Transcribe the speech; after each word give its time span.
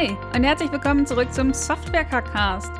Hi 0.00 0.16
und 0.34 0.44
herzlich 0.44 0.72
willkommen 0.72 1.04
zurück 1.04 1.30
zum 1.30 1.52
Software-Cast. 1.52 2.72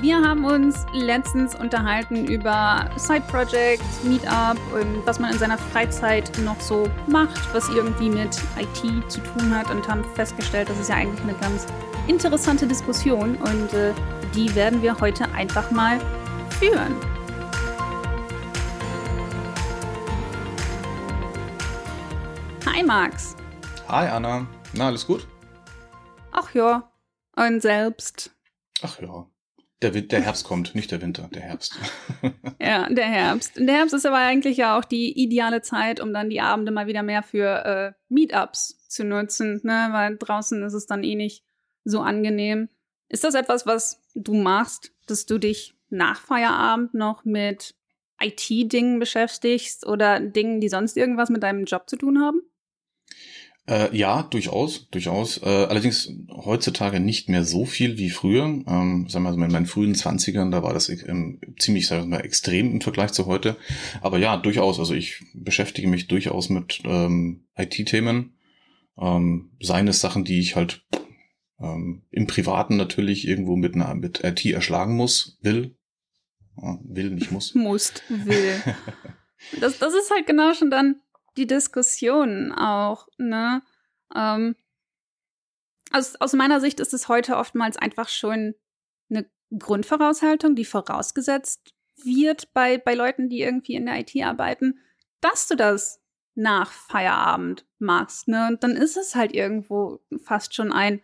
Wir 0.00 0.16
haben 0.20 0.44
uns 0.44 0.84
letztens 0.92 1.54
unterhalten 1.54 2.26
über 2.26 2.90
Side-Projects, 2.96 4.02
Meetup 4.02 4.58
und 4.72 5.06
was 5.06 5.20
man 5.20 5.30
in 5.30 5.38
seiner 5.38 5.56
Freizeit 5.56 6.36
noch 6.38 6.60
so 6.60 6.90
macht, 7.06 7.54
was 7.54 7.68
irgendwie 7.68 8.10
mit 8.10 8.36
IT 8.58 9.12
zu 9.12 9.20
tun 9.20 9.54
hat 9.56 9.70
und 9.70 9.86
haben 9.86 10.02
festgestellt, 10.16 10.68
das 10.68 10.80
ist 10.80 10.88
ja 10.88 10.96
eigentlich 10.96 11.22
eine 11.22 11.34
ganz 11.34 11.66
interessante 12.08 12.66
Diskussion 12.66 13.36
und 13.36 13.72
äh, 13.72 13.92
die 14.34 14.52
werden 14.56 14.82
wir 14.82 14.98
heute 14.98 15.30
einfach 15.34 15.70
mal 15.70 16.00
führen. 16.58 16.96
Hi 22.66 22.82
Max. 22.82 23.36
Hi 23.86 24.08
Anna. 24.08 24.44
Na, 24.72 24.88
alles 24.88 25.06
gut? 25.06 25.28
Ach 26.34 26.52
ja. 26.52 26.92
Und 27.36 27.62
selbst. 27.62 28.34
Ach 28.82 29.00
ja. 29.00 29.26
Der, 29.82 29.90
der 29.90 30.20
Herbst 30.20 30.44
kommt, 30.44 30.74
nicht 30.74 30.90
der 30.90 31.00
Winter, 31.00 31.28
der 31.32 31.42
Herbst. 31.42 31.78
ja, 32.60 32.88
der 32.88 33.06
Herbst. 33.06 33.52
Der 33.56 33.74
Herbst 33.74 33.94
ist 33.94 34.06
aber 34.06 34.16
eigentlich 34.16 34.56
ja 34.56 34.78
auch 34.78 34.84
die 34.84 35.12
ideale 35.12 35.62
Zeit, 35.62 36.00
um 36.00 36.12
dann 36.12 36.30
die 36.30 36.40
Abende 36.40 36.72
mal 36.72 36.86
wieder 36.86 37.02
mehr 37.02 37.22
für 37.22 37.64
äh, 37.64 37.92
Meetups 38.08 38.86
zu 38.88 39.04
nutzen, 39.04 39.60
ne? 39.62 39.88
Weil 39.92 40.16
draußen 40.16 40.62
ist 40.64 40.74
es 40.74 40.86
dann 40.86 41.04
eh 41.04 41.14
nicht 41.14 41.44
so 41.84 42.00
angenehm. 42.00 42.68
Ist 43.08 43.24
das 43.24 43.34
etwas, 43.34 43.66
was 43.66 44.02
du 44.14 44.34
machst, 44.34 44.92
dass 45.06 45.26
du 45.26 45.38
dich 45.38 45.74
nach 45.90 46.20
Feierabend 46.20 46.94
noch 46.94 47.24
mit 47.24 47.74
IT-Dingen 48.20 48.98
beschäftigst 48.98 49.86
oder 49.86 50.18
Dingen, 50.18 50.60
die 50.60 50.68
sonst 50.68 50.96
irgendwas 50.96 51.30
mit 51.30 51.42
deinem 51.42 51.64
Job 51.64 51.88
zu 51.88 51.96
tun 51.96 52.20
haben? 52.20 52.40
Äh, 53.66 53.96
ja, 53.96 54.22
durchaus, 54.22 54.90
durchaus. 54.90 55.42
Äh, 55.42 55.48
allerdings 55.48 56.12
heutzutage 56.28 57.00
nicht 57.00 57.30
mehr 57.30 57.44
so 57.44 57.64
viel 57.64 57.96
wie 57.96 58.10
früher. 58.10 58.44
Ähm, 58.44 59.06
sagen 59.08 59.24
wir 59.24 59.36
mal, 59.36 59.46
in 59.46 59.52
meinen 59.52 59.66
frühen 59.66 59.94
Zwanzigern, 59.94 60.50
da 60.50 60.62
war 60.62 60.74
das 60.74 60.90
ähm, 60.90 61.40
ziemlich, 61.58 61.86
sagen 61.86 62.02
wir 62.02 62.18
mal, 62.18 62.24
extrem 62.24 62.70
im 62.72 62.80
Vergleich 62.82 63.12
zu 63.12 63.24
heute. 63.24 63.56
Aber 64.02 64.18
ja, 64.18 64.36
durchaus. 64.36 64.78
Also 64.78 64.92
ich 64.92 65.24
beschäftige 65.32 65.88
mich 65.88 66.08
durchaus 66.08 66.50
mit 66.50 66.82
ähm, 66.84 67.46
IT-Themen. 67.56 68.34
Ähm, 68.98 69.50
seien 69.60 69.88
es 69.88 70.00
Sachen, 70.00 70.24
die 70.24 70.40
ich 70.40 70.56
halt 70.56 70.84
ähm, 71.58 72.02
im 72.10 72.26
Privaten 72.26 72.76
natürlich 72.76 73.26
irgendwo 73.26 73.56
mit, 73.56 73.74
einer, 73.74 73.94
mit 73.94 74.22
IT 74.24 74.44
erschlagen 74.44 74.94
muss, 74.94 75.38
will. 75.40 75.74
Ja, 76.60 76.78
will, 76.84 77.10
nicht 77.10 77.32
muss. 77.32 77.54
Musst, 77.54 78.02
will. 78.10 78.62
das, 79.60 79.78
das 79.78 79.94
ist 79.94 80.10
halt 80.10 80.26
genau 80.26 80.52
schon 80.52 80.70
dann 80.70 80.96
die 81.36 81.46
Diskussion 81.46 82.52
auch, 82.52 83.08
ne? 83.18 83.62
Ähm, 84.14 84.56
aus, 85.90 86.16
aus 86.16 86.32
meiner 86.32 86.60
Sicht 86.60 86.80
ist 86.80 86.94
es 86.94 87.08
heute 87.08 87.36
oftmals 87.36 87.76
einfach 87.76 88.08
schon 88.08 88.54
eine 89.10 89.26
Grundvoraushaltung, 89.56 90.56
die 90.56 90.64
vorausgesetzt 90.64 91.74
wird 92.02 92.52
bei, 92.52 92.78
bei 92.78 92.94
Leuten, 92.94 93.28
die 93.28 93.40
irgendwie 93.40 93.74
in 93.74 93.86
der 93.86 94.00
IT 94.00 94.12
arbeiten, 94.22 94.80
dass 95.20 95.46
du 95.46 95.56
das 95.56 96.00
nach 96.34 96.72
Feierabend 96.72 97.64
machst. 97.78 98.28
Ne? 98.28 98.48
Und 98.48 98.64
dann 98.64 98.72
ist 98.72 98.96
es 98.96 99.14
halt 99.14 99.32
irgendwo 99.32 100.00
fast 100.22 100.54
schon 100.54 100.72
ein 100.72 101.00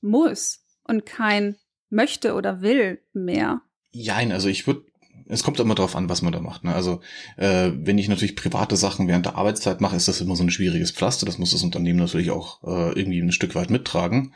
Muss 0.00 0.64
und 0.84 1.06
kein 1.06 1.56
möchte 1.88 2.34
oder 2.34 2.60
will 2.60 3.02
mehr. 3.12 3.62
Jein, 3.92 4.32
also 4.32 4.48
ich 4.48 4.66
würde 4.66 4.84
es 5.28 5.42
kommt 5.42 5.58
immer 5.60 5.74
darauf 5.74 5.96
an, 5.96 6.08
was 6.08 6.22
man 6.22 6.32
da 6.32 6.40
macht. 6.40 6.64
Ne? 6.64 6.74
Also 6.74 7.00
äh, 7.36 7.72
wenn 7.74 7.98
ich 7.98 8.08
natürlich 8.08 8.36
private 8.36 8.76
Sachen 8.76 9.08
während 9.08 9.26
der 9.26 9.36
Arbeitszeit 9.36 9.80
mache, 9.80 9.96
ist 9.96 10.08
das 10.08 10.20
immer 10.20 10.36
so 10.36 10.44
ein 10.44 10.50
schwieriges 10.50 10.90
Pflaster. 10.90 11.26
Das 11.26 11.38
muss 11.38 11.50
das 11.50 11.62
Unternehmen 11.62 11.98
natürlich 11.98 12.30
auch 12.30 12.62
äh, 12.62 12.98
irgendwie 12.98 13.20
ein 13.20 13.32
Stück 13.32 13.54
weit 13.54 13.70
mittragen. 13.70 14.34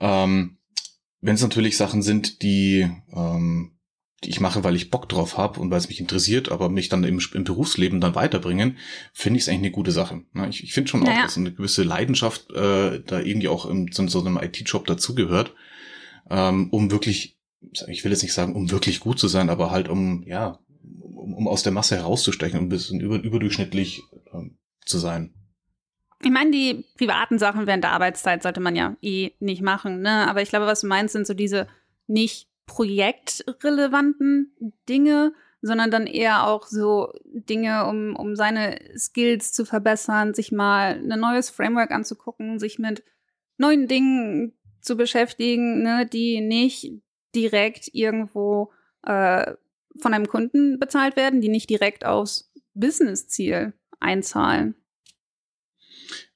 Ähm, 0.00 0.58
wenn 1.20 1.34
es 1.34 1.42
natürlich 1.42 1.76
Sachen 1.76 2.02
sind, 2.02 2.42
die, 2.42 2.88
ähm, 3.14 3.72
die 4.24 4.30
ich 4.30 4.40
mache, 4.40 4.64
weil 4.64 4.76
ich 4.76 4.90
Bock 4.90 5.08
drauf 5.08 5.36
habe 5.36 5.60
und 5.60 5.70
weil 5.70 5.78
es 5.78 5.88
mich 5.88 6.00
interessiert, 6.00 6.50
aber 6.50 6.68
mich 6.68 6.88
dann 6.88 7.04
im, 7.04 7.20
im 7.34 7.44
Berufsleben 7.44 8.00
dann 8.00 8.14
weiterbringen, 8.14 8.78
finde 9.12 9.38
ich 9.38 9.44
es 9.44 9.48
eigentlich 9.48 9.60
eine 9.60 9.70
gute 9.72 9.92
Sache. 9.92 10.22
Ne? 10.32 10.48
Ich, 10.48 10.62
ich 10.62 10.72
finde 10.72 10.90
schon 10.90 11.00
naja. 11.00 11.18
auch, 11.18 11.22
dass 11.24 11.36
eine 11.36 11.52
gewisse 11.52 11.82
Leidenschaft 11.82 12.50
äh, 12.52 13.00
da 13.04 13.20
irgendwie 13.20 13.48
auch 13.48 13.66
im, 13.66 13.92
so, 13.92 14.06
so 14.06 14.20
einem 14.20 14.38
IT-Job 14.38 14.86
dazugehört, 14.86 15.54
ähm, 16.30 16.68
um 16.70 16.90
wirklich 16.90 17.37
ich 17.88 18.04
will 18.04 18.12
jetzt 18.12 18.22
nicht 18.22 18.32
sagen, 18.32 18.54
um 18.54 18.70
wirklich 18.70 19.00
gut 19.00 19.18
zu 19.18 19.28
sein, 19.28 19.50
aber 19.50 19.70
halt 19.70 19.88
um, 19.88 20.22
ja, 20.26 20.58
um, 21.14 21.34
um 21.34 21.48
aus 21.48 21.62
der 21.62 21.72
Masse 21.72 21.96
herauszustechen, 21.96 22.58
um 22.58 22.66
ein 22.66 22.70
bisschen 22.70 23.00
über, 23.00 23.16
überdurchschnittlich 23.16 24.02
ähm, 24.32 24.58
zu 24.84 24.98
sein. 24.98 25.34
Ich 26.22 26.30
meine, 26.30 26.50
die 26.50 26.84
privaten 26.96 27.38
Sachen 27.38 27.66
während 27.66 27.84
der 27.84 27.92
Arbeitszeit 27.92 28.42
sollte 28.42 28.60
man 28.60 28.74
ja 28.74 28.96
eh 29.00 29.32
nicht 29.38 29.62
machen, 29.62 30.00
ne? 30.00 30.28
Aber 30.28 30.42
ich 30.42 30.48
glaube, 30.48 30.66
was 30.66 30.80
du 30.80 30.88
meinst, 30.88 31.12
sind 31.12 31.26
so 31.26 31.34
diese 31.34 31.68
nicht 32.08 32.48
projektrelevanten 32.66 34.52
Dinge, 34.88 35.32
sondern 35.60 35.90
dann 35.90 36.06
eher 36.06 36.46
auch 36.46 36.66
so 36.66 37.12
Dinge, 37.24 37.86
um, 37.86 38.16
um 38.16 38.36
seine 38.36 38.78
Skills 38.96 39.52
zu 39.52 39.64
verbessern, 39.64 40.34
sich 40.34 40.52
mal 40.52 41.00
ein 41.10 41.20
neues 41.20 41.50
Framework 41.50 41.90
anzugucken, 41.90 42.58
sich 42.58 42.78
mit 42.78 43.04
neuen 43.56 43.88
Dingen 43.88 44.52
zu 44.80 44.96
beschäftigen, 44.96 45.82
ne, 45.82 46.06
die 46.06 46.40
nicht 46.40 46.92
direkt 47.34 47.90
irgendwo 47.92 48.72
äh, 49.04 49.52
von 49.96 50.14
einem 50.14 50.28
Kunden 50.28 50.78
bezahlt 50.78 51.16
werden, 51.16 51.40
die 51.40 51.48
nicht 51.48 51.70
direkt 51.70 52.04
aufs 52.04 52.50
Business-Ziel 52.74 53.72
einzahlen. 54.00 54.74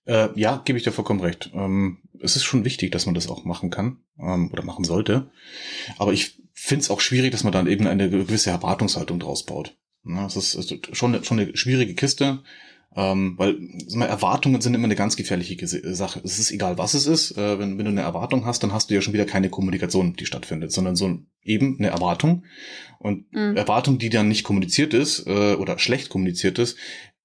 Äh, 0.05 0.29
ja, 0.39 0.61
gebe 0.65 0.79
ich 0.79 0.85
dir 0.85 0.93
vollkommen 0.93 1.21
recht. 1.21 1.51
Ähm, 1.55 1.99
es 2.21 2.37
ist 2.37 2.45
schon 2.45 2.65
wichtig, 2.65 2.91
dass 2.93 3.07
man 3.07 3.15
das 3.15 3.29
auch 3.29 3.45
machen 3.45 3.71
kann 3.71 3.99
ähm, 4.19 4.51
oder 4.53 4.65
machen 4.65 4.85
sollte. 4.85 5.31
Aber 5.99 6.13
ich 6.13 6.43
finde 6.53 6.83
es 6.83 6.91
auch 6.91 7.01
schwierig, 7.01 7.31
dass 7.33 7.45
man 7.45 7.53
dann 7.53 7.67
eben 7.67 7.87
eine 7.87 8.11
gewisse 8.11 8.51
Erwartungshaltung 8.51 9.21
draus 9.21 9.45
baut. 9.45 9.77
Ja, 10.05 10.25
das 10.25 10.37
ist, 10.37 10.97
schon, 10.97 11.23
schon 11.25 11.41
eine 11.41 11.57
schwierige 11.57 11.95
Kiste. 11.95 12.43
Ähm, 12.95 13.35
weil 13.39 13.59
mal, 13.95 14.07
Erwartungen 14.07 14.61
sind 14.61 14.75
immer 14.75 14.85
eine 14.85 14.97
ganz 14.97 15.17
gefährliche 15.17 15.67
Sache. 15.67 16.21
Es 16.25 16.39
ist 16.39 16.51
egal, 16.51 16.77
was 16.77 16.95
es 16.95 17.07
ist. 17.07 17.39
Äh, 17.39 17.59
wenn, 17.59 17.79
wenn 17.79 17.87
du 17.87 17.91
eine 17.91 18.03
Erwartung 18.03 18.45
hast, 18.45 18.63
dann 18.63 18.73
hast 18.73 18.91
du 18.91 18.95
ja 18.95 19.01
schon 19.01 19.15
wieder 19.15 19.25
keine 19.25 19.49
Kommunikation, 19.49 20.15
die 20.15 20.27
stattfindet, 20.27 20.73
sondern 20.73 20.95
so 20.95 21.19
eben 21.43 21.77
eine 21.79 21.89
Erwartung. 21.89 22.45
Und 22.99 23.33
mhm. 23.33 23.57
Erwartung, 23.57 23.99
die 23.99 24.11
dann 24.11 24.29
nicht 24.29 24.45
kommuniziert 24.45 24.93
ist 24.93 25.27
äh, 25.27 25.55
oder 25.55 25.79
schlecht 25.79 26.11
kommuniziert 26.11 26.59
ist, 26.59 26.77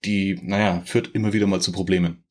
die, 0.05 0.39
naja, 0.41 0.81
führt 0.85 1.13
immer 1.13 1.33
wieder 1.33 1.47
mal 1.47 1.61
zu 1.61 1.72
Problemen. 1.72 2.23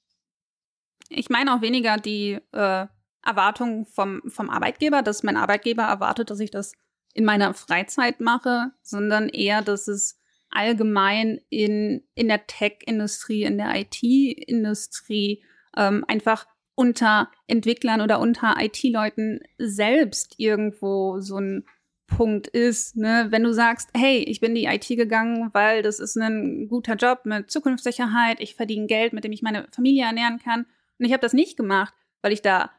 Ich 1.08 1.28
meine 1.28 1.54
auch 1.54 1.60
weniger 1.60 1.98
die 1.98 2.38
äh, 2.52 2.86
Erwartung 3.22 3.86
vom, 3.86 4.22
vom 4.28 4.50
Arbeitgeber, 4.50 5.02
dass 5.02 5.22
mein 5.22 5.36
Arbeitgeber 5.36 5.82
erwartet, 5.82 6.30
dass 6.30 6.40
ich 6.40 6.50
das 6.50 6.72
in 7.12 7.24
meiner 7.24 7.54
Freizeit 7.54 8.20
mache, 8.20 8.72
sondern 8.82 9.28
eher, 9.28 9.62
dass 9.62 9.88
es 9.88 10.18
allgemein 10.56 11.40
in, 11.50 12.02
in 12.14 12.28
der 12.28 12.46
Tech-Industrie, 12.46 13.44
in 13.44 13.58
der 13.58 13.74
IT-Industrie 13.74 15.44
ähm, 15.76 16.04
einfach 16.08 16.46
unter 16.74 17.30
Entwicklern 17.46 18.00
oder 18.00 18.20
unter 18.20 18.56
IT-Leuten 18.58 19.40
selbst 19.58 20.34
irgendwo 20.38 21.20
so 21.20 21.38
ein 21.38 21.64
Punkt 22.06 22.46
ist, 22.46 22.96
ne? 22.96 23.26
wenn 23.30 23.42
du 23.42 23.52
sagst, 23.52 23.90
hey, 23.94 24.18
ich 24.18 24.40
bin 24.40 24.54
die 24.54 24.66
IT 24.66 24.86
gegangen, 24.86 25.50
weil 25.52 25.82
das 25.82 25.98
ist 25.98 26.16
ein 26.16 26.68
guter 26.68 26.94
Job 26.94 27.22
mit 27.24 27.50
Zukunftssicherheit, 27.50 28.40
ich 28.40 28.54
verdiene 28.54 28.86
Geld, 28.86 29.12
mit 29.12 29.24
dem 29.24 29.32
ich 29.32 29.42
meine 29.42 29.66
Familie 29.72 30.04
ernähren 30.04 30.38
kann 30.38 30.66
und 30.98 31.04
ich 31.04 31.12
habe 31.12 31.22
das 31.22 31.32
nicht 31.32 31.56
gemacht, 31.56 31.94
weil 32.22 32.32
ich 32.32 32.42
da 32.42 32.70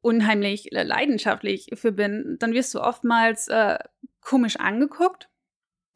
unheimlich 0.00 0.68
leidenschaftlich 0.70 1.70
für 1.74 1.90
bin, 1.90 2.36
dann 2.38 2.52
wirst 2.52 2.74
du 2.74 2.80
oftmals 2.80 3.48
äh, 3.48 3.78
komisch 4.20 4.56
angeguckt 4.56 5.28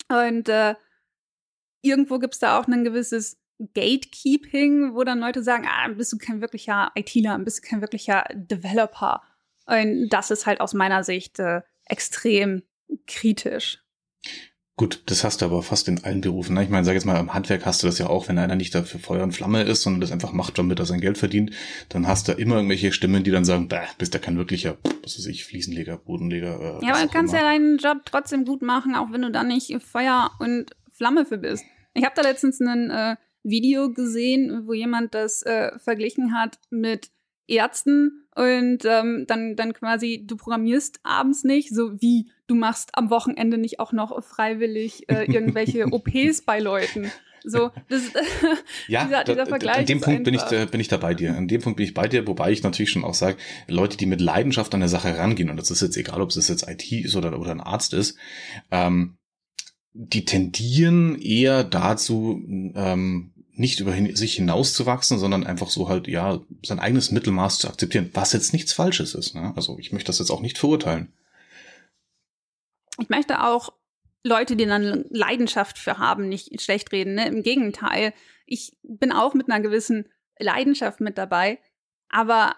und 0.09 0.49
äh, 0.49 0.75
irgendwo 1.83 2.19
gibt 2.19 2.35
es 2.35 2.41
da 2.41 2.59
auch 2.59 2.67
ein 2.67 2.85
gewisses 2.85 3.39
Gatekeeping, 3.75 4.95
wo 4.95 5.05
dann 5.05 5.21
Leute 5.21 5.43
sagen, 5.43 5.67
ah, 5.69 5.89
bist 5.89 6.13
du 6.13 6.19
kein 6.19 6.41
wirklicher 6.41 6.91
ITler, 6.95 7.39
bist 7.39 7.59
du 7.59 7.69
kein 7.69 7.81
wirklicher 7.81 8.25
Developer. 8.33 9.23
Und 9.67 10.09
das 10.09 10.31
ist 10.31 10.47
halt 10.47 10.61
aus 10.61 10.75
meiner 10.75 11.05
Sicht 11.05 11.39
äh, 11.39 11.63
extrem 11.85 12.63
kritisch. 13.07 13.79
Gut, 14.77 15.03
das 15.07 15.23
hast 15.23 15.43
du 15.43 15.45
aber 15.45 15.63
fast 15.63 15.87
in 15.87 16.03
allen 16.03 16.23
Berufen. 16.23 16.55
Ne? 16.55 16.65
Ich 16.65 16.71
meine, 16.71 16.85
sag 16.85 16.95
jetzt 16.95 17.05
mal, 17.05 17.21
im 17.21 17.35
Handwerk 17.35 17.67
hast 17.67 17.83
du 17.83 17.87
das 17.87 17.99
ja 17.99 18.07
auch, 18.07 18.29
wenn 18.29 18.39
einer 18.39 18.57
nicht 18.57 18.75
dafür 18.75 18.99
Feuer 18.99 19.23
und 19.23 19.33
Flamme 19.33 19.63
ist, 19.63 19.83
sondern 19.83 20.01
das 20.01 20.13
einfach 20.13 20.33
macht, 20.33 20.59
damit 20.59 20.79
er 20.79 20.87
sein 20.87 21.01
Geld 21.01 21.19
verdient, 21.19 21.51
dann 21.91 22.09
hast 22.09 22.27
du 22.27 22.33
immer 22.33 22.57
irgendwelche 22.57 22.91
Stimmen, 22.91 23.23
die 23.23 23.31
dann 23.31 23.45
sagen, 23.45 23.69
da 23.69 23.83
bist 23.99 24.15
ja 24.15 24.21
kein 24.21 24.39
wirklicher, 24.39 24.79
was 25.03 25.19
weiß 25.19 25.27
ich, 25.27 25.45
Fliesenleger, 25.45 25.99
Bodenleger. 25.99 26.81
Äh, 26.81 26.87
ja, 26.87 26.95
aber 26.95 27.03
du 27.03 27.13
kannst 27.13 27.35
immer. 27.35 27.43
ja 27.43 27.51
deinen 27.51 27.79
Job 27.79 27.99
trotzdem 28.07 28.47
gut 28.47 28.63
machen, 28.63 28.97
auch 28.97 29.13
wenn 29.13 29.23
du 29.23 29.31
da 29.31 29.45
nicht 29.45 29.77
Feuer 29.83 30.31
und 30.39 30.71
Flamme 31.03 31.27
für 31.27 31.39
bist. 31.39 31.65
Ich 31.95 32.05
habe 32.05 32.15
da 32.15 32.23
letztens 32.23 32.61
ein 32.61 32.89
äh, 32.91 33.17
Video 33.43 33.93
gesehen, 33.93 34.69
wo 34.69 34.73
jemand 34.73 35.17
das 35.17 35.43
äh, 35.43 35.77
verglichen 35.81 36.33
hat 36.33 36.61
mit 36.71 37.11
Ärzten 37.49 38.25
und 38.37 38.85
ähm, 38.85 39.25
dann, 39.27 39.57
dann 39.57 39.73
quasi, 39.73 40.23
du 40.25 40.37
programmierst 40.37 41.01
abends 41.03 41.43
nicht, 41.43 41.75
so 41.75 42.01
wie 42.01 42.31
du 42.47 42.55
machst 42.55 42.91
am 42.93 43.11
Wochenende 43.11 43.59
nicht 43.59 43.81
auch 43.81 43.93
noch 43.93 44.23
freiwillig 44.23 45.11
äh, 45.11 45.25
irgendwelche 45.25 45.87
OPs 45.91 46.43
bei 46.43 46.61
Leuten. 46.61 47.11
So, 47.43 47.73
das, 47.89 48.03
ja, 48.87 49.05
dieser, 49.05 49.25
dieser 49.25 49.47
Vergleich. 49.47 49.79
An 49.79 49.87
dem 49.87 50.01
Punkt 50.01 50.23
bin 50.23 50.35
ich, 50.35 50.45
bin 50.71 50.81
ich 50.81 50.87
da 50.87 50.99
bei 50.99 51.15
dir. 51.15 51.37
An 51.37 51.49
dem 51.49 51.61
Punkt 51.61 51.79
bin 51.79 51.85
ich 51.85 51.95
bei 51.95 52.07
dir, 52.07 52.29
wobei 52.29 52.53
ich 52.53 52.63
natürlich 52.63 52.93
schon 52.93 53.03
auch 53.03 53.15
sage, 53.15 53.39
Leute, 53.67 53.97
die 53.97 54.07
mit 54.07 54.21
Leidenschaft 54.21 54.73
an 54.73 54.79
der 54.79 54.89
Sache 54.89 55.19
rangehen, 55.19 55.51
und 55.51 55.57
das 55.57 55.73
ist 55.73 55.83
jetzt 55.83 55.97
egal, 55.97 56.21
ob 56.21 56.31
es 56.31 56.47
jetzt 56.47 56.69
IT 56.69 56.93
ist 56.93 57.17
oder, 57.17 57.37
oder 57.37 57.51
ein 57.51 57.61
Arzt 57.61 57.93
ist, 57.93 58.17
ähm, 58.71 59.19
die 59.95 60.25
tendieren 60.25 61.21
eher 61.21 61.65
dazu, 61.65 62.43
ähm, 62.75 63.33
nicht 63.55 63.81
über 63.81 63.93
sich 64.17 64.35
hinauszuwachsen, 64.35 65.19
sondern 65.19 65.45
einfach 65.45 65.69
so 65.69 65.89
halt, 65.89 66.09
ja, 66.09 66.41
sein 66.65 66.81
eigenes 66.81 67.11
Mittelmaß 67.11 67.59
zu 67.59 67.69
akzeptieren, 67.69 68.11
was 68.15 68.33
jetzt 68.33 68.53
nichts 68.53 68.73
Falsches 68.73 69.15
ist. 69.15 69.35
Ne? 69.35 69.53
Also 69.57 69.79
ich 69.79 69.93
möchte 69.93 70.07
das 70.07 70.19
jetzt 70.19 70.31
auch 70.31 70.41
nicht 70.41 70.59
verurteilen. 70.59 71.13
Ich 72.99 73.11
möchte 73.11 73.43
auch 73.45 73.73
Leute, 74.25 74.57
die 74.57 74.67
dann 74.67 75.05
Leidenschaft 75.11 75.79
für 75.79 75.99
haben, 75.99 76.29
nicht 76.29 76.61
schlecht 76.63 76.93
reden. 76.93 77.15
Ne? 77.15 77.27
Im 77.27 77.43
Gegenteil, 77.43 78.15
ich 78.47 78.77
bin 78.83 79.13
auch 79.13 79.35
mit 79.35 79.51
einer 79.51 79.63
gewissen 79.63 80.09
Leidenschaft 80.39 81.01
mit 81.01 81.19
dabei, 81.19 81.59
aber 82.09 82.57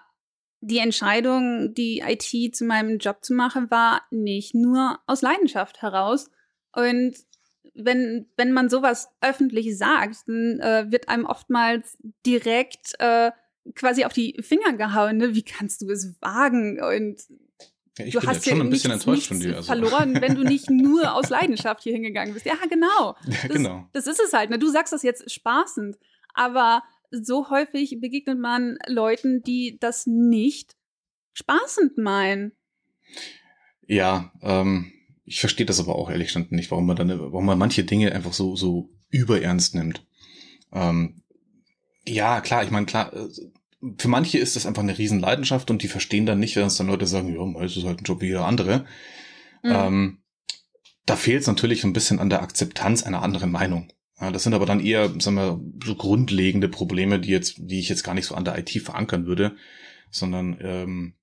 die 0.60 0.78
Entscheidung, 0.78 1.74
die 1.74 2.00
IT 2.00 2.56
zu 2.56 2.64
meinem 2.64 2.98
Job 2.98 3.24
zu 3.24 3.34
machen, 3.34 3.70
war 3.70 4.02
nicht 4.10 4.54
nur 4.54 4.98
aus 5.06 5.20
Leidenschaft 5.20 5.82
heraus. 5.82 6.30
Und 6.74 7.16
wenn, 7.74 8.26
wenn 8.36 8.52
man 8.52 8.68
sowas 8.68 9.08
öffentlich 9.20 9.76
sagt, 9.76 10.28
dann 10.28 10.60
äh, 10.60 10.90
wird 10.90 11.08
einem 11.08 11.24
oftmals 11.24 11.98
direkt 12.24 12.92
äh, 12.98 13.32
quasi 13.74 14.04
auf 14.04 14.12
die 14.12 14.36
Finger 14.40 14.74
gehauen. 14.74 15.16
Ne? 15.16 15.34
Wie 15.34 15.42
kannst 15.42 15.82
du 15.82 15.90
es 15.90 16.14
wagen? 16.20 16.82
Und 16.82 17.20
ja, 17.98 18.06
ich 18.06 18.12
du 18.12 18.20
bin 18.20 18.28
hast 18.28 18.46
jetzt 18.46 18.48
schon 18.48 18.60
ein 18.60 18.70
bisschen 18.70 18.90
nichts, 18.90 19.06
enttäuscht 19.06 19.28
von 19.28 19.40
dir. 19.40 19.56
Also. 19.56 19.66
verloren, 19.66 20.20
wenn 20.20 20.34
du 20.34 20.42
nicht 20.42 20.70
nur 20.70 21.14
aus 21.14 21.30
Leidenschaft 21.30 21.82
hier 21.82 21.92
hingegangen 21.92 22.34
bist. 22.34 22.46
Ja, 22.46 22.56
genau. 22.68 23.16
Ja, 23.26 23.36
das, 23.42 23.56
genau. 23.56 23.88
Das 23.92 24.06
ist 24.06 24.20
es 24.20 24.32
halt. 24.32 24.50
Ne? 24.50 24.58
Du 24.58 24.68
sagst 24.68 24.92
das 24.92 25.02
jetzt 25.02 25.30
spaßend, 25.30 25.96
aber 26.34 26.82
so 27.10 27.50
häufig 27.50 27.98
begegnet 28.00 28.38
man 28.38 28.78
Leuten, 28.86 29.42
die 29.42 29.78
das 29.78 30.06
nicht 30.06 30.76
spaßend 31.32 31.98
meinen. 31.98 32.52
Ja, 33.86 34.32
ähm, 34.42 34.92
ich 35.24 35.40
verstehe 35.40 35.66
das 35.66 35.80
aber 35.80 35.96
auch 35.96 36.10
ehrlich 36.10 36.28
gesagt 36.28 36.52
nicht, 36.52 36.70
warum 36.70 36.86
man 36.86 36.96
dann, 36.96 37.08
warum 37.18 37.46
man 37.46 37.58
manche 37.58 37.84
Dinge 37.84 38.12
einfach 38.12 38.32
so, 38.32 38.56
so 38.56 38.90
überernst 39.10 39.74
nimmt. 39.74 40.06
Ähm, 40.72 41.22
ja, 42.06 42.40
klar, 42.40 42.64
ich 42.64 42.70
meine, 42.70 42.86
klar, 42.86 43.12
äh, 43.14 43.28
für 43.98 44.08
manche 44.08 44.38
ist 44.38 44.56
das 44.56 44.66
einfach 44.66 44.82
eine 44.82 44.96
Riesenleidenschaft 44.96 45.70
und 45.70 45.82
die 45.82 45.88
verstehen 45.88 46.26
dann 46.26 46.40
nicht, 46.40 46.56
wenn 46.56 46.66
es 46.66 46.76
dann 46.76 46.86
Leute 46.86 47.06
sagen, 47.06 47.34
ja, 47.34 47.64
es 47.64 47.76
ist 47.76 47.84
halt 47.84 48.00
ein 48.00 48.04
Job 48.04 48.20
wie 48.20 48.26
jeder 48.26 48.46
andere. 48.46 48.86
Mhm. 49.62 49.70
Ähm, 49.70 50.18
da 51.06 51.16
fehlt 51.16 51.42
es 51.42 51.46
natürlich 51.46 51.84
ein 51.84 51.92
bisschen 51.92 52.18
an 52.18 52.30
der 52.30 52.42
Akzeptanz 52.42 53.02
einer 53.02 53.22
anderen 53.22 53.50
Meinung. 53.50 53.92
Ja, 54.20 54.30
das 54.30 54.44
sind 54.44 54.54
aber 54.54 54.66
dann 54.66 54.80
eher, 54.80 55.08
sagen 55.20 55.36
wir, 55.36 55.60
so 55.84 55.96
grundlegende 55.96 56.68
Probleme, 56.68 57.18
die 57.20 57.30
jetzt, 57.30 57.56
die 57.58 57.78
ich 57.78 57.88
jetzt 57.88 58.04
gar 58.04 58.14
nicht 58.14 58.26
so 58.26 58.34
an 58.34 58.44
der 58.44 58.58
IT 58.58 58.70
verankern 58.70 59.26
würde, 59.26 59.56
sondern 60.10 60.56
ähm, 60.60 61.14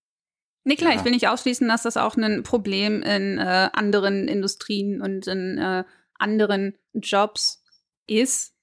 Nee, 0.63 0.75
klar, 0.75 0.91
ja. 0.93 0.99
ich 0.99 1.05
will 1.05 1.11
nicht 1.11 1.27
ausschließen, 1.27 1.67
dass 1.67 1.83
das 1.83 1.97
auch 1.97 2.15
ein 2.17 2.43
Problem 2.43 3.01
in 3.01 3.37
äh, 3.39 3.69
anderen 3.73 4.27
Industrien 4.27 5.01
und 5.01 5.27
in 5.27 5.57
äh, 5.57 5.83
anderen 6.13 6.77
Jobs 6.93 7.63
ist. 8.05 8.53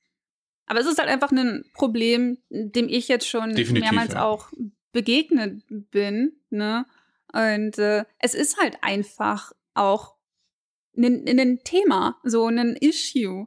Aber 0.66 0.80
es 0.80 0.86
ist 0.86 0.98
halt 0.98 1.08
einfach 1.08 1.32
ein 1.32 1.64
Problem, 1.74 2.38
dem 2.50 2.88
ich 2.88 3.08
jetzt 3.08 3.26
schon 3.26 3.54
Definitiv, 3.54 3.90
mehrmals 3.90 4.14
ja. 4.14 4.24
auch 4.24 4.52
begegnet 4.92 5.62
bin. 5.68 6.32
Ne? 6.50 6.86
Und 7.32 7.78
äh, 7.78 8.04
es 8.18 8.34
ist 8.34 8.58
halt 8.58 8.76
einfach 8.82 9.52
auch 9.74 10.14
ein 10.96 11.60
Thema, 11.64 12.18
so 12.22 12.46
ein 12.46 12.76
Issue. 12.76 13.46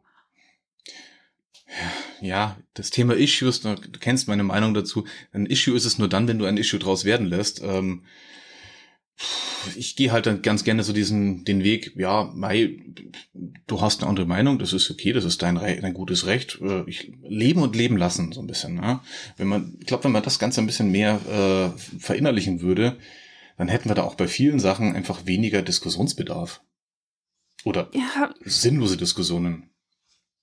Ja, 2.19 2.57
das 2.73 2.89
Thema 2.89 3.15
Issues, 3.15 3.61
du 3.61 3.75
kennst 3.99 4.27
meine 4.27 4.43
Meinung 4.43 4.73
dazu. 4.73 5.05
Ein 5.31 5.45
Issue 5.45 5.75
ist 5.75 5.85
es 5.85 5.97
nur 5.97 6.09
dann, 6.09 6.27
wenn 6.27 6.39
du 6.39 6.45
ein 6.45 6.57
Issue 6.57 6.79
draus 6.79 7.05
werden 7.05 7.27
lässt. 7.27 7.61
Ähm, 7.61 8.03
ich 9.75 9.95
gehe 9.95 10.11
halt 10.11 10.25
dann 10.25 10.41
ganz 10.41 10.63
gerne 10.63 10.83
so 10.83 10.93
diesen 10.93 11.43
den 11.45 11.63
Weg, 11.63 11.93
ja, 11.95 12.31
Mai, 12.33 12.79
du 13.67 13.81
hast 13.81 14.01
eine 14.01 14.09
andere 14.09 14.25
Meinung, 14.25 14.59
das 14.59 14.73
ist 14.73 14.89
okay, 14.89 15.13
das 15.13 15.25
ist 15.25 15.41
dein, 15.41 15.55
dein 15.55 15.93
gutes 15.93 16.25
Recht. 16.25 16.59
Äh, 16.61 16.83
ich 16.89 17.11
leben 17.23 17.61
und 17.61 17.75
leben 17.75 17.97
lassen, 17.97 18.31
so 18.31 18.41
ein 18.41 18.47
bisschen. 18.47 18.75
Ne? 18.75 18.99
Wenn 19.37 19.47
man, 19.47 19.77
ich 19.79 19.87
glaube, 19.87 20.05
wenn 20.05 20.11
man 20.11 20.23
das 20.23 20.39
Ganze 20.39 20.61
ein 20.61 20.67
bisschen 20.67 20.91
mehr 20.91 21.19
äh, 21.75 21.99
verinnerlichen 21.99 22.61
würde, 22.61 22.97
dann 23.57 23.67
hätten 23.67 23.89
wir 23.89 23.95
da 23.95 24.03
auch 24.03 24.15
bei 24.15 24.27
vielen 24.27 24.59
Sachen 24.59 24.95
einfach 24.95 25.25
weniger 25.25 25.61
Diskussionsbedarf. 25.61 26.61
Oder 27.63 27.91
ja, 27.93 28.33
sinnlose 28.43 28.97
Diskussionen. 28.97 29.69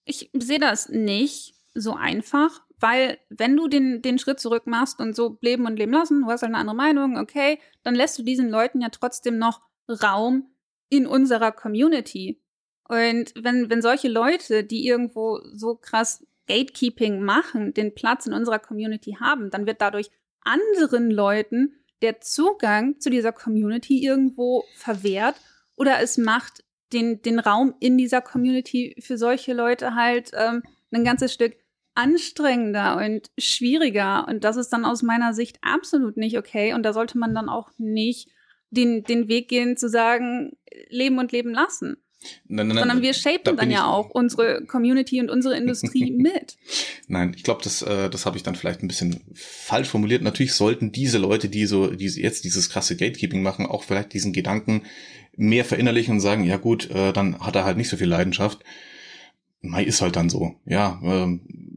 Ich 0.04 0.30
sehe 0.32 0.60
das 0.60 0.88
nicht 0.88 1.54
so 1.74 1.94
einfach, 1.94 2.60
weil 2.80 3.18
wenn 3.30 3.56
du 3.56 3.68
den, 3.68 4.02
den 4.02 4.18
Schritt 4.18 4.40
zurück 4.40 4.66
machst 4.66 5.00
und 5.00 5.16
so 5.16 5.38
leben 5.40 5.66
und 5.66 5.76
leben 5.76 5.92
lassen, 5.92 6.22
du 6.22 6.28
hast 6.28 6.42
halt 6.42 6.52
eine 6.52 6.58
andere 6.58 6.76
Meinung, 6.76 7.18
okay, 7.18 7.58
dann 7.82 7.94
lässt 7.94 8.18
du 8.18 8.22
diesen 8.22 8.48
Leuten 8.48 8.80
ja 8.80 8.88
trotzdem 8.90 9.38
noch 9.38 9.62
Raum 9.88 10.50
in 10.88 11.06
unserer 11.06 11.52
Community. 11.52 12.40
Und 12.88 13.32
wenn, 13.36 13.68
wenn 13.68 13.82
solche 13.82 14.08
Leute, 14.08 14.64
die 14.64 14.86
irgendwo 14.86 15.40
so 15.52 15.74
krass 15.74 16.26
Gatekeeping 16.46 17.22
machen, 17.22 17.74
den 17.74 17.94
Platz 17.94 18.26
in 18.26 18.32
unserer 18.32 18.58
Community 18.58 19.18
haben, 19.20 19.50
dann 19.50 19.66
wird 19.66 19.80
dadurch 19.80 20.10
anderen 20.40 21.10
Leuten 21.10 21.74
der 22.00 22.20
Zugang 22.20 23.00
zu 23.00 23.10
dieser 23.10 23.32
Community 23.32 24.02
irgendwo 24.04 24.64
verwehrt 24.76 25.36
oder 25.76 26.00
es 26.00 26.16
macht 26.16 26.64
den, 26.92 27.20
den 27.22 27.38
Raum 27.38 27.74
in 27.80 27.98
dieser 27.98 28.22
Community 28.22 28.96
für 29.00 29.18
solche 29.18 29.52
Leute 29.52 29.94
halt 29.94 30.30
ähm, 30.34 30.62
ein 30.90 31.04
ganzes 31.04 31.34
Stück 31.34 31.56
anstrengender 31.98 32.96
und 32.96 33.30
schwieriger. 33.36 34.26
Und 34.28 34.44
das 34.44 34.56
ist 34.56 34.68
dann 34.68 34.84
aus 34.84 35.02
meiner 35.02 35.34
Sicht 35.34 35.58
absolut 35.62 36.16
nicht 36.16 36.38
okay. 36.38 36.72
Und 36.72 36.84
da 36.84 36.92
sollte 36.92 37.18
man 37.18 37.34
dann 37.34 37.48
auch 37.48 37.70
nicht 37.76 38.28
den, 38.70 39.02
den 39.02 39.26
Weg 39.26 39.48
gehen 39.48 39.76
zu 39.76 39.88
sagen, 39.88 40.52
leben 40.88 41.18
und 41.18 41.32
leben 41.32 41.50
lassen. 41.50 41.96
Nein, 42.46 42.68
nein, 42.68 42.78
Sondern 42.78 43.02
wir 43.02 43.14
shapen 43.14 43.44
da 43.44 43.52
dann 43.52 43.70
ja 43.70 43.86
auch 43.86 44.10
unsere 44.10 44.64
Community 44.66 45.20
und 45.20 45.30
unsere 45.30 45.56
Industrie 45.56 46.10
mit. 46.16 46.56
Nein, 47.08 47.32
ich 47.36 47.42
glaube, 47.42 47.62
das, 47.64 47.82
äh, 47.82 48.08
das 48.10 48.26
habe 48.26 48.36
ich 48.36 48.44
dann 48.44 48.54
vielleicht 48.54 48.82
ein 48.82 48.88
bisschen 48.88 49.20
falsch 49.34 49.88
formuliert. 49.88 50.22
Natürlich 50.22 50.54
sollten 50.54 50.92
diese 50.92 51.18
Leute, 51.18 51.48
die 51.48 51.66
so, 51.66 51.88
die 51.88 52.06
jetzt 52.06 52.44
dieses 52.44 52.70
krasse 52.70 52.96
Gatekeeping 52.96 53.42
machen, 53.42 53.66
auch 53.66 53.82
vielleicht 53.82 54.12
diesen 54.12 54.32
Gedanken 54.32 54.82
mehr 55.36 55.64
verinnerlichen 55.64 56.14
und 56.14 56.20
sagen, 56.20 56.44
ja 56.44 56.58
gut, 56.58 56.90
äh, 56.90 57.12
dann 57.12 57.40
hat 57.40 57.56
er 57.56 57.64
halt 57.64 57.76
nicht 57.76 57.88
so 57.88 57.96
viel 57.96 58.08
Leidenschaft. 58.08 58.64
Mai 59.60 59.84
ist 59.84 60.02
halt 60.02 60.16
dann 60.16 60.30
so. 60.30 60.54
Ja, 60.64 61.00
ähm, 61.02 61.67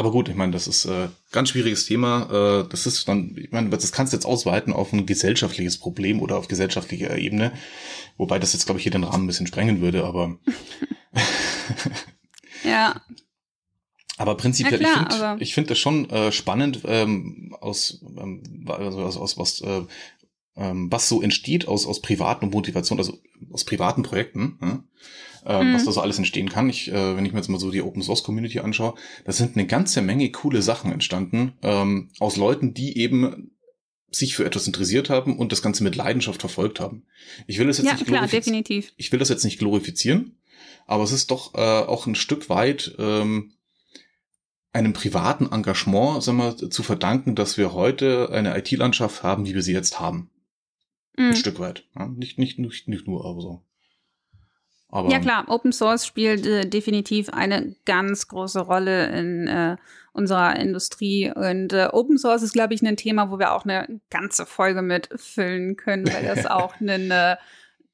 aber 0.00 0.12
gut, 0.12 0.30
ich 0.30 0.34
meine, 0.34 0.52
das 0.52 0.66
ist 0.66 0.86
äh, 0.86 1.10
ganz 1.30 1.50
schwieriges 1.50 1.84
Thema. 1.84 2.62
Äh, 2.62 2.68
das 2.70 2.86
ist 2.86 3.06
dann, 3.06 3.36
ich 3.36 3.52
meine, 3.52 3.68
das 3.68 3.92
kannst 3.92 4.14
du 4.14 4.16
jetzt 4.16 4.24
ausweiten 4.24 4.72
auf 4.72 4.94
ein 4.94 5.04
gesellschaftliches 5.04 5.76
Problem 5.76 6.22
oder 6.22 6.38
auf 6.38 6.48
gesellschaftlicher 6.48 7.18
Ebene. 7.18 7.52
Wobei 8.16 8.38
das 8.38 8.54
jetzt, 8.54 8.64
glaube 8.64 8.78
ich, 8.78 8.84
hier 8.84 8.92
den 8.92 9.04
Rahmen 9.04 9.24
ein 9.24 9.26
bisschen 9.26 9.46
sprengen 9.46 9.82
würde, 9.82 10.06
aber. 10.06 10.38
ja. 12.64 12.98
Aber 14.16 14.38
prinzipiell, 14.38 14.78
klar, 14.78 15.06
ich 15.10 15.16
finde 15.18 15.42
ich 15.42 15.54
finde 15.54 15.68
das 15.68 15.78
schon 15.78 16.08
äh, 16.08 16.32
spannend 16.32 16.80
ähm, 16.86 17.54
aus, 17.60 18.02
ähm, 18.16 18.64
also 18.68 19.02
aus, 19.02 19.18
aus 19.18 19.36
was 19.36 19.60
äh, 19.60 19.82
ähm, 20.56 20.90
was 20.90 21.10
so 21.10 21.20
entsteht 21.20 21.68
aus 21.68 21.84
aus 21.84 22.00
privaten 22.00 22.48
Motivation, 22.48 22.98
also 22.98 23.18
aus 23.52 23.64
privaten 23.66 24.02
Projekten. 24.02 24.58
Ja? 24.62 24.82
Äh, 25.46 25.62
mhm. 25.62 25.74
was 25.74 25.84
da 25.84 25.92
so 25.92 26.00
alles 26.00 26.18
entstehen 26.18 26.48
kann. 26.48 26.68
Ich, 26.68 26.90
äh, 26.90 27.16
wenn 27.16 27.24
ich 27.24 27.32
mir 27.32 27.38
jetzt 27.38 27.48
mal 27.48 27.58
so 27.58 27.70
die 27.70 27.82
Open 27.82 28.02
Source 28.02 28.22
Community 28.22 28.60
anschaue, 28.60 28.94
da 29.24 29.32
sind 29.32 29.56
eine 29.56 29.66
ganze 29.66 30.02
Menge 30.02 30.30
coole 30.30 30.62
Sachen 30.62 30.92
entstanden 30.92 31.52
ähm, 31.62 32.10
aus 32.18 32.36
Leuten, 32.36 32.74
die 32.74 32.98
eben 32.98 33.52
sich 34.10 34.34
für 34.34 34.44
etwas 34.44 34.66
interessiert 34.66 35.08
haben 35.08 35.38
und 35.38 35.52
das 35.52 35.62
Ganze 35.62 35.84
mit 35.84 35.94
Leidenschaft 35.96 36.40
verfolgt 36.40 36.80
haben. 36.80 37.04
Ich 37.46 37.58
will 37.58 37.68
das 37.68 37.78
jetzt 37.78 37.86
ja, 37.86 37.92
nicht 37.94 38.06
klar, 38.06 38.26
definitiv. 38.26 38.92
Ich 38.96 39.12
will 39.12 39.18
das 39.18 39.28
jetzt 39.28 39.44
nicht 39.44 39.58
glorifizieren, 39.58 40.36
aber 40.86 41.04
es 41.04 41.12
ist 41.12 41.30
doch 41.30 41.54
äh, 41.54 41.58
auch 41.58 42.06
ein 42.06 42.16
Stück 42.16 42.48
weit 42.48 42.94
ähm, 42.98 43.52
einem 44.72 44.92
privaten 44.92 45.50
Engagement 45.50 46.22
sagen 46.22 46.38
wir, 46.38 46.70
zu 46.70 46.82
verdanken, 46.82 47.34
dass 47.34 47.56
wir 47.56 47.72
heute 47.72 48.30
eine 48.30 48.56
IT-Landschaft 48.56 49.22
haben, 49.22 49.46
wie 49.46 49.54
wir 49.54 49.62
sie 49.62 49.72
jetzt 49.72 50.00
haben. 50.00 50.30
Mhm. 51.16 51.26
Ein 51.26 51.36
Stück 51.36 51.58
weit. 51.58 51.84
Ja? 51.96 52.06
Nicht, 52.06 52.38
nicht, 52.38 52.58
nicht, 52.58 52.88
nicht 52.88 53.06
nur, 53.06 53.24
aber 53.24 53.40
so. 53.40 53.62
Aber 54.90 55.10
ja 55.10 55.18
klar, 55.18 55.44
Open 55.48 55.72
Source 55.72 56.06
spielt 56.06 56.46
äh, 56.46 56.68
definitiv 56.68 57.30
eine 57.30 57.76
ganz 57.84 58.28
große 58.28 58.60
Rolle 58.60 59.06
in 59.06 59.46
äh, 59.46 59.76
unserer 60.12 60.56
Industrie. 60.56 61.32
Und 61.34 61.72
äh, 61.72 61.88
Open 61.92 62.18
Source 62.18 62.42
ist, 62.42 62.52
glaube 62.52 62.74
ich, 62.74 62.82
ein 62.82 62.96
Thema, 62.96 63.30
wo 63.30 63.38
wir 63.38 63.52
auch 63.52 63.64
eine 63.64 64.00
ganze 64.10 64.46
Folge 64.46 64.82
mitfüllen 64.82 65.76
können, 65.76 66.06
weil 66.12 66.24
das 66.24 66.46
auch 66.50 66.80
ein 66.80 67.10
äh, 67.10 67.36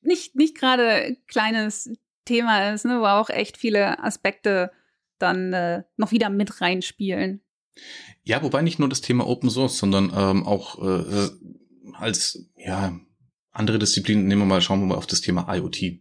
nicht, 0.02 0.36
nicht 0.36 0.56
gerade 0.56 1.16
kleines 1.26 1.90
Thema 2.24 2.72
ist, 2.72 2.84
ne, 2.84 3.00
wo 3.00 3.06
auch 3.06 3.28
echt 3.28 3.56
viele 3.56 4.02
Aspekte 4.02 4.70
dann 5.18 5.52
äh, 5.52 5.82
noch 5.96 6.12
wieder 6.12 6.30
mit 6.30 6.60
reinspielen. 6.60 7.40
Ja, 8.22 8.42
wobei 8.42 8.62
nicht 8.62 8.78
nur 8.78 8.88
das 8.88 9.02
Thema 9.02 9.26
Open 9.26 9.50
Source, 9.50 9.78
sondern 9.78 10.12
ähm, 10.16 10.46
auch 10.46 10.82
äh 10.82 11.28
als 11.98 12.46
ja 12.56 12.98
andere 13.52 13.78
Disziplinen 13.78 14.26
nehmen 14.26 14.42
wir 14.42 14.46
mal, 14.46 14.60
schauen 14.60 14.80
wir 14.80 14.86
mal 14.86 14.96
auf 14.96 15.06
das 15.06 15.20
Thema 15.20 15.46
IoT. 15.54 16.00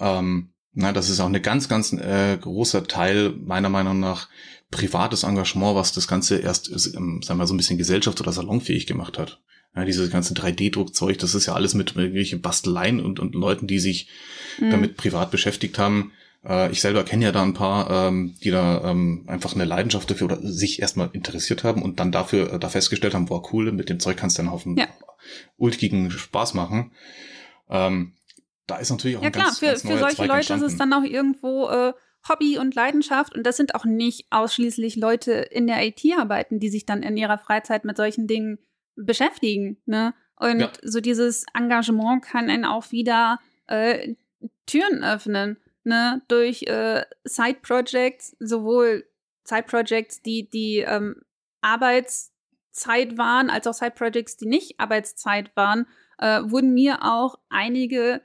Ähm, 0.00 0.50
Na, 0.72 0.92
das 0.92 1.10
ist 1.10 1.20
auch 1.20 1.26
eine 1.26 1.40
ganz, 1.40 1.68
ganz 1.68 1.92
äh, 1.92 2.36
großer 2.36 2.84
Teil 2.84 3.30
meiner 3.30 3.68
Meinung 3.68 4.00
nach 4.00 4.28
privates 4.70 5.24
Engagement, 5.24 5.74
was 5.74 5.92
das 5.92 6.06
Ganze 6.06 6.38
erst, 6.38 6.68
ähm, 6.68 7.22
sagen 7.22 7.38
wir 7.38 7.42
mal, 7.42 7.46
so 7.46 7.54
ein 7.54 7.56
bisschen 7.56 7.78
gesellschafts- 7.78 8.20
oder 8.20 8.32
salonfähig 8.32 8.86
gemacht 8.86 9.18
hat. 9.18 9.40
Ja, 9.74 9.84
dieses 9.84 10.10
ganze 10.10 10.34
3D-Druckzeug, 10.34 11.18
das 11.18 11.34
ist 11.34 11.46
ja 11.46 11.54
alles 11.54 11.74
mit 11.74 11.94
irgendwelchen 11.94 12.40
Basteleien 12.40 13.00
und, 13.00 13.20
und 13.20 13.34
Leuten, 13.34 13.66
die 13.66 13.78
sich 13.78 14.08
mhm. 14.58 14.70
damit 14.70 14.96
privat 14.96 15.30
beschäftigt 15.30 15.78
haben. 15.78 16.12
Äh, 16.44 16.72
ich 16.72 16.80
selber 16.80 17.04
kenne 17.04 17.24
ja 17.24 17.32
da 17.32 17.42
ein 17.42 17.54
paar, 17.54 18.08
ähm, 18.08 18.34
die 18.42 18.50
da 18.50 18.90
ähm, 18.90 19.24
einfach 19.28 19.54
eine 19.54 19.64
Leidenschaft 19.64 20.10
dafür 20.10 20.26
oder 20.26 20.40
sich 20.42 20.80
erstmal 20.82 21.10
interessiert 21.12 21.62
haben 21.62 21.82
und 21.82 22.00
dann 22.00 22.10
dafür 22.10 22.52
äh, 22.52 22.58
da 22.58 22.68
festgestellt 22.68 23.14
haben, 23.14 23.26
boah, 23.26 23.52
cool, 23.52 23.70
mit 23.70 23.88
dem 23.88 24.00
Zeug 24.00 24.16
kannst 24.16 24.38
du 24.38 24.42
einen 24.42 24.50
Haufen 24.50 24.76
ja. 24.76 24.88
ulkigen 25.56 26.10
Spaß 26.10 26.54
machen. 26.54 26.92
Ähm, 27.68 28.14
da 28.70 28.78
ist 28.78 28.90
natürlich 28.90 29.16
auch 29.16 29.22
ja, 29.22 29.28
ein 29.28 29.32
klar, 29.32 29.46
ganz, 29.46 29.58
für, 29.58 29.66
ganz 29.66 29.82
für 29.82 29.98
solche 29.98 30.16
Zweig 30.16 30.28
Leute 30.28 30.38
entstanden. 30.38 30.64
ist 30.66 30.72
es 30.72 30.78
dann 30.78 30.92
auch 30.92 31.02
irgendwo 31.02 31.68
äh, 31.68 31.92
Hobby 32.28 32.58
und 32.58 32.74
Leidenschaft 32.74 33.34
und 33.34 33.44
das 33.44 33.56
sind 33.56 33.74
auch 33.74 33.84
nicht 33.84 34.26
ausschließlich 34.30 34.96
Leute 34.96 35.32
in 35.32 35.66
der 35.66 35.84
IT 35.86 36.02
arbeiten, 36.18 36.60
die 36.60 36.68
sich 36.68 36.86
dann 36.86 37.02
in 37.02 37.16
ihrer 37.16 37.38
Freizeit 37.38 37.84
mit 37.84 37.96
solchen 37.96 38.26
Dingen 38.26 38.58
beschäftigen. 38.94 39.78
Ne? 39.86 40.14
Und 40.36 40.60
ja. 40.60 40.72
so 40.82 41.00
dieses 41.00 41.44
Engagement 41.54 42.22
kann 42.22 42.50
einen 42.50 42.64
auch 42.64 42.92
wieder 42.92 43.38
äh, 43.66 44.14
Türen 44.66 45.02
öffnen, 45.04 45.58
ne? 45.84 46.22
Durch 46.28 46.62
äh, 46.62 47.04
Side-Projects, 47.24 48.36
sowohl 48.38 49.06
Side-Projects, 49.44 50.22
die, 50.22 50.48
die 50.48 50.78
ähm, 50.78 51.22
Arbeitszeit 51.60 53.18
waren, 53.18 53.50
als 53.50 53.66
auch 53.66 53.74
Side-Projects, 53.74 54.36
die 54.36 54.46
nicht 54.46 54.80
Arbeitszeit 54.80 55.54
waren, 55.56 55.86
äh, 56.18 56.40
wurden 56.44 56.72
mir 56.72 57.02
auch 57.02 57.38
einige 57.48 58.22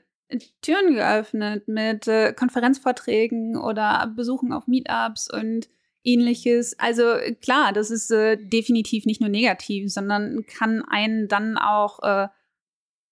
Türen 0.60 0.94
geöffnet 0.94 1.68
mit 1.68 2.08
äh, 2.08 2.32
Konferenzvorträgen 2.32 3.56
oder 3.56 4.12
Besuchen 4.14 4.52
auf 4.52 4.66
Meetups 4.66 5.32
und 5.32 5.68
ähnliches. 6.04 6.78
Also 6.78 7.14
klar, 7.40 7.72
das 7.72 7.90
ist 7.90 8.10
äh, 8.10 8.36
definitiv 8.36 9.06
nicht 9.06 9.20
nur 9.20 9.30
negativ, 9.30 9.92
sondern 9.92 10.44
kann 10.46 10.82
einen 10.88 11.28
dann 11.28 11.58
auch 11.58 12.02
äh, 12.02 12.28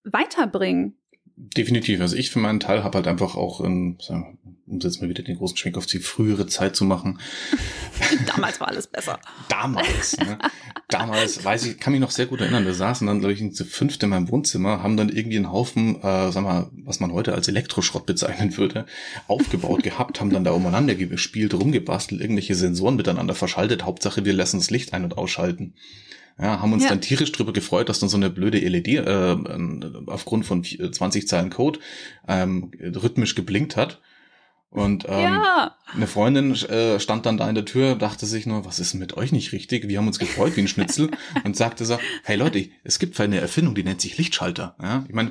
weiterbringen. 0.04 0.96
Definitiv. 1.36 2.00
Also 2.00 2.14
ich 2.16 2.30
für 2.30 2.38
meinen 2.38 2.60
Teil 2.60 2.84
habe 2.84 2.96
halt 2.96 3.08
einfach 3.08 3.34
auch, 3.34 3.60
ähm, 3.64 3.96
um 4.66 4.78
jetzt 4.78 5.00
mal 5.02 5.08
wieder 5.08 5.24
den 5.24 5.36
großen 5.36 5.56
Schwenk 5.56 5.76
auf 5.76 5.86
die 5.86 5.98
frühere 5.98 6.46
Zeit 6.46 6.76
zu 6.76 6.84
machen. 6.84 7.18
Damals 8.26 8.60
war 8.60 8.68
alles 8.68 8.86
besser. 8.86 9.18
Damals. 9.48 10.16
Ne? 10.16 10.38
Damals, 10.88 11.44
weiß 11.44 11.66
ich, 11.66 11.80
kann 11.80 11.92
mich 11.92 12.00
noch 12.00 12.12
sehr 12.12 12.26
gut 12.26 12.40
erinnern, 12.40 12.64
wir 12.64 12.74
saßen 12.74 13.06
dann, 13.06 13.18
glaube 13.18 13.32
ich, 13.32 13.52
zu 13.52 13.64
fünft 13.64 14.02
in 14.04 14.10
meinem 14.10 14.28
Wohnzimmer, 14.28 14.82
haben 14.82 14.96
dann 14.96 15.08
irgendwie 15.08 15.38
einen 15.38 15.50
Haufen, 15.50 15.96
äh, 15.96 16.30
sag 16.30 16.44
mal, 16.44 16.70
was 16.84 17.00
man 17.00 17.12
heute 17.12 17.34
als 17.34 17.48
Elektroschrott 17.48 18.06
bezeichnen 18.06 18.56
würde, 18.56 18.86
aufgebaut 19.26 19.82
gehabt, 19.82 20.20
haben 20.20 20.30
dann 20.30 20.44
da 20.44 20.52
umeinander 20.52 20.94
gespielt, 20.94 21.54
rumgebastelt, 21.54 22.20
irgendwelche 22.20 22.54
Sensoren 22.54 22.94
miteinander 22.94 23.34
verschaltet. 23.34 23.84
Hauptsache, 23.84 24.24
wir 24.24 24.34
lassen 24.34 24.58
das 24.58 24.70
Licht 24.70 24.92
ein- 24.92 25.04
und 25.04 25.18
ausschalten. 25.18 25.74
Ja, 26.38 26.60
haben 26.60 26.72
uns 26.72 26.82
ja. 26.82 26.88
dann 26.88 27.00
tierisch 27.00 27.30
drüber 27.30 27.52
gefreut, 27.52 27.88
dass 27.88 28.00
dann 28.00 28.08
so 28.08 28.16
eine 28.16 28.28
blöde 28.28 28.58
LED 28.58 28.88
äh, 28.88 29.36
aufgrund 30.06 30.44
von 30.44 30.64
20 30.64 31.28
Zeilen 31.28 31.50
Code 31.50 31.78
ähm, 32.26 32.72
rhythmisch 32.80 33.34
geblinkt 33.36 33.76
hat. 33.76 34.00
Und 34.70 35.04
ähm, 35.08 35.22
ja. 35.22 35.76
eine 35.94 36.08
Freundin 36.08 36.52
äh, 36.52 36.98
stand 36.98 37.26
dann 37.26 37.36
da 37.36 37.48
in 37.48 37.54
der 37.54 37.64
Tür, 37.64 37.94
dachte 37.94 38.26
sich 38.26 38.44
nur, 38.44 38.64
was 38.64 38.80
ist 38.80 38.92
denn 38.92 38.98
mit 38.98 39.16
euch 39.16 39.30
nicht 39.30 39.52
richtig? 39.52 39.86
Wir 39.86 39.98
haben 39.98 40.08
uns 40.08 40.18
gefreut 40.18 40.56
wie 40.56 40.62
ein 40.62 40.68
Schnitzel 40.68 41.12
und 41.44 41.56
sagte 41.56 41.84
so, 41.84 41.96
hey 42.24 42.34
Leute, 42.34 42.68
es 42.82 42.98
gibt 42.98 43.18
eine 43.20 43.38
Erfindung, 43.38 43.76
die 43.76 43.84
nennt 43.84 44.00
sich 44.00 44.18
Lichtschalter. 44.18 44.74
Ja, 44.82 45.04
ich 45.06 45.14
meine, 45.14 45.30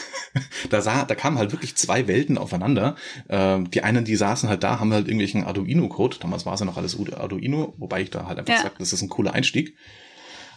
da 0.70 0.80
sah, 0.80 1.04
da 1.04 1.14
kamen 1.14 1.36
halt 1.36 1.52
wirklich 1.52 1.76
zwei 1.76 2.08
Welten 2.08 2.38
aufeinander. 2.38 2.96
Ähm, 3.28 3.70
die 3.70 3.82
einen, 3.82 4.06
die 4.06 4.16
saßen 4.16 4.48
halt 4.48 4.62
da, 4.62 4.80
haben 4.80 4.94
halt 4.94 5.08
irgendwelchen 5.08 5.44
Arduino-Code. 5.44 6.16
Damals 6.20 6.46
war 6.46 6.54
es 6.54 6.60
ja 6.60 6.66
noch 6.66 6.78
alles 6.78 6.98
Arduino, 7.12 7.74
wobei 7.76 8.00
ich 8.00 8.08
da 8.08 8.26
halt 8.26 8.38
einfach 8.38 8.54
ja. 8.54 8.62
sage, 8.62 8.76
das 8.78 8.94
ist 8.94 9.02
ein 9.02 9.10
cooler 9.10 9.34
Einstieg 9.34 9.76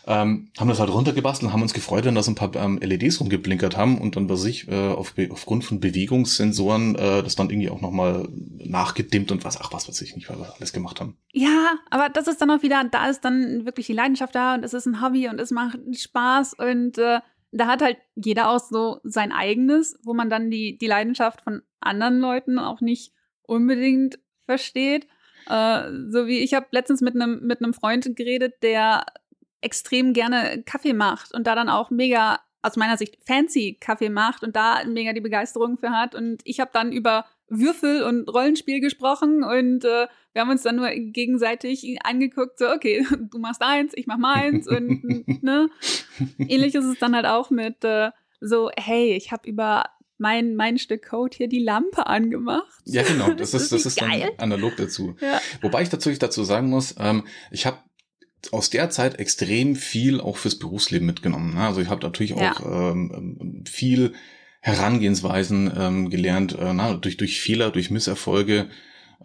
ähm, 0.08 0.50
haben 0.58 0.70
das 0.70 0.80
halt 0.80 0.90
runtergebastelt 0.90 1.48
und 1.48 1.54
haben 1.54 1.62
uns 1.62 1.74
gefreut, 1.74 2.06
wenn 2.06 2.16
das 2.16 2.30
ein 2.30 2.36
paar 2.36 2.56
ähm, 2.56 2.80
LEDs 2.82 3.20
rumgeblinkert 3.20 3.76
haben 3.76 4.00
und 4.00 4.16
dann 4.16 4.28
bei 4.28 4.36
sich 4.36 4.68
äh, 4.70 4.90
auf, 4.94 5.14
aufgrund 5.30 5.66
von 5.66 5.82
Bewegungssensoren 5.82 6.96
äh, 6.96 7.24
das 7.24 7.36
dann 7.36 7.50
irgendwie 7.50 7.70
auch 7.70 7.82
nochmal 7.82 8.28
nachgedimmt 8.58 9.32
und 9.32 9.44
was, 9.44 9.60
ach 9.60 9.74
was 9.74 9.90
weiß 9.90 10.02
ich 10.02 10.16
nicht, 10.16 10.30
weil 10.30 10.40
wir 10.40 10.54
alles 10.56 10.72
gemacht 10.72 11.02
haben. 11.02 11.18
Ja, 11.34 11.74
aber 11.90 12.08
das 12.08 12.28
ist 12.28 12.42
dann 12.42 12.50
auch 12.50 12.64
wieder, 12.64 12.86
da 12.90 13.10
ist 13.10 13.26
dann 13.26 13.66
wirklich 13.66 13.88
die 13.88 13.94
Leidenschaft 13.94 14.34
da 14.34 14.56
und 14.56 14.64
es 14.64 14.74
ist 14.74 14.86
ein 14.86 15.02
Hobby 15.02 15.28
und 15.28 15.42
es 15.42 15.52
macht 15.52 15.78
Spaß 15.94 16.54
und 16.54 16.98
äh, 16.98 17.20
da 17.52 17.68
hat 17.68 17.82
halt 17.82 17.98
jeder 18.16 18.50
auch 18.50 18.60
so 18.60 19.02
sein 19.04 19.34
eigenes, 19.34 20.00
wo 20.04 20.14
man 20.14 20.30
dann 20.30 20.50
die, 20.50 20.78
die 20.78 20.88
Leidenschaft 20.88 21.42
von 21.42 21.64
anderen 21.82 22.20
Leuten 22.20 22.60
auch 22.60 22.80
nicht 22.80 23.12
unbedingt 23.44 24.20
versteht. 24.46 25.08
Uh, 25.50 26.10
so 26.10 26.28
wie 26.28 26.40
ich 26.40 26.54
habe 26.54 26.66
letztens 26.72 27.00
mit 27.00 27.16
einem 27.16 27.40
mit 27.48 27.60
Freund 27.74 28.18
geredet, 28.18 28.56
der 28.64 29.06
extrem 29.62 30.14
gerne 30.14 30.64
Kaffee 30.66 30.94
macht 30.94 31.34
und 31.34 31.48
da 31.48 31.56
dann 31.56 31.70
auch 31.70 31.90
mega 31.90 32.40
aus 32.62 32.76
meiner 32.76 32.98
Sicht 32.98 33.18
fancy 33.26 33.78
Kaffee 33.80 34.10
macht 34.10 34.44
und 34.44 34.56
da 34.56 34.84
mega 34.86 35.14
die 35.14 35.22
Begeisterung 35.22 35.78
für 35.78 35.92
hat. 35.92 36.16
Und 36.16 36.42
ich 36.44 36.60
habe 36.60 36.72
dann 36.74 36.92
über 36.92 37.26
Würfel 37.50 38.04
und 38.04 38.28
Rollenspiel 38.28 38.82
gesprochen 38.82 39.44
und 39.44 39.86
äh, 39.86 40.08
wir 40.34 40.42
haben 40.42 40.50
uns 40.50 40.64
dann 40.64 40.76
nur 40.76 40.90
gegenseitig 40.90 41.98
angeguckt, 42.04 42.60
so, 42.60 42.70
okay, 42.70 43.06
du 43.32 43.40
machst 43.40 43.62
eins, 43.62 43.94
ich 43.96 44.06
mach 44.06 44.18
meins 44.18 44.68
und 44.68 45.44
ne. 45.44 45.70
Ähnlich 46.38 46.76
ist 46.76 46.86
es 46.86 47.00
dann 47.00 47.16
halt 47.16 47.26
auch 47.26 47.50
mit 47.50 47.84
äh, 47.84 48.12
so, 48.42 48.70
hey, 48.78 49.14
ich 49.14 49.32
habe 49.32 49.50
über 49.50 49.86
mein, 50.18 50.56
mein 50.56 50.78
Stück 50.78 51.08
Code 51.08 51.38
hier 51.38 51.48
die 51.48 51.64
Lampe 51.64 52.08
angemacht. 52.08 52.82
Ja, 52.86 53.04
genau, 53.04 53.32
das, 53.34 53.52
das 53.52 53.64
ist, 53.64 53.72
das 53.72 53.86
ist 53.86 54.02
dann 54.02 54.12
analog 54.38 54.76
dazu. 54.76 55.16
Ja. 55.22 55.40
Wobei 55.62 55.84
ich 55.84 55.90
dazu, 55.90 56.12
dazu 56.12 56.44
sagen 56.44 56.70
muss, 56.70 56.96
ähm, 57.00 57.26
ich 57.52 57.66
habe 57.66 57.78
aus 58.51 58.70
der 58.70 58.89
Zeit 58.89 59.20
extrem 59.20 59.75
viel 59.75 60.22
auch 60.22 60.38
fürs 60.38 60.60
Berufsleben 60.60 61.06
mitgenommen. 61.06 61.56
Ne? 61.56 61.62
Also 61.62 61.82
ich 61.82 61.89
habe 61.89 62.03
natürlich 62.03 62.34
auch 62.34 62.41
ja. 62.41 62.91
ähm, 62.91 63.63
viel 63.67 64.13
Herangehensweisen 64.62 65.72
ähm, 65.77 66.10
gelernt, 66.10 66.58
äh, 66.58 66.74
na, 66.74 66.94
durch, 66.94 67.17
durch 67.17 67.41
Fehler, 67.41 67.72
durch 67.72 67.89
Misserfolge, 67.89 68.67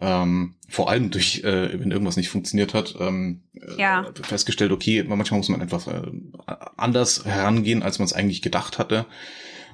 ähm, 0.01 0.55
vor 0.69 0.89
allem 0.89 1.11
durch, 1.11 1.43
äh, 1.43 1.79
wenn 1.79 1.91
irgendwas 1.91 2.17
nicht 2.17 2.29
funktioniert 2.29 2.73
hat, 2.73 2.95
ähm, 2.99 3.41
äh, 3.53 3.79
ja. 3.79 4.07
äh, 4.07 4.23
festgestellt, 4.23 4.71
okay, 4.71 5.03
manchmal 5.03 5.37
muss 5.37 5.49
man 5.49 5.61
einfach 5.61 5.87
äh, 5.87 6.01
anders 6.77 7.25
herangehen, 7.25 7.83
als 7.83 7.99
man 7.99 8.05
es 8.05 8.13
eigentlich 8.13 8.41
gedacht 8.41 8.79
hatte. 8.79 9.05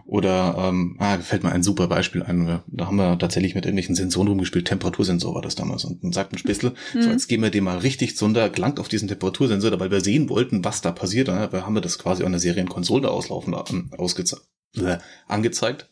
Oder 0.10 0.56
ähm, 0.58 0.96
ah, 0.98 1.20
fällt 1.20 1.44
mir 1.44 1.51
ein 1.51 1.62
super 1.62 1.88
Beispiel 1.88 2.24
ein. 2.24 2.62
Da 2.66 2.88
haben 2.88 2.96
wir 2.96 3.20
tatsächlich 3.20 3.54
mit 3.54 3.66
irgendwelchen 3.66 3.94
Sensoren 3.94 4.28
rumgespielt. 4.28 4.66
Temperatursensor 4.66 5.36
war 5.36 5.44
das 5.44 5.54
damals. 5.54 5.86
Und 5.86 6.04
dann 6.04 6.12
sagt 6.13 6.34
ein 6.34 6.39
Spitzel, 6.39 6.74
mhm. 6.96 7.01
so 7.04 7.10
jetzt 7.12 7.28
gehen 7.28 7.44
wir 7.44 7.51
dem 7.51 7.66
mal 7.66 7.78
richtig 7.78 8.18
zunder, 8.18 8.50
gelangt 8.50 8.80
auf 8.80 8.88
diesen 8.88 9.08
Temperatursensor, 9.08 9.80
weil 9.80 9.92
wir 9.92 10.01
sehen 10.01 10.28
wollten, 10.28 10.66
was 10.66 10.82
da 10.82 10.92
passiert. 10.92 11.28
Da 11.28 11.51
haben 11.51 11.75
wir 11.75 11.82
das 11.82 12.00
quasi 12.00 12.24
an 12.24 12.32
der 12.32 12.42
Serienkonsole 12.42 13.08
auslaufen, 13.08 13.56
ähm, 13.70 13.92
äh, 14.78 14.98
angezeigt. 15.28 15.88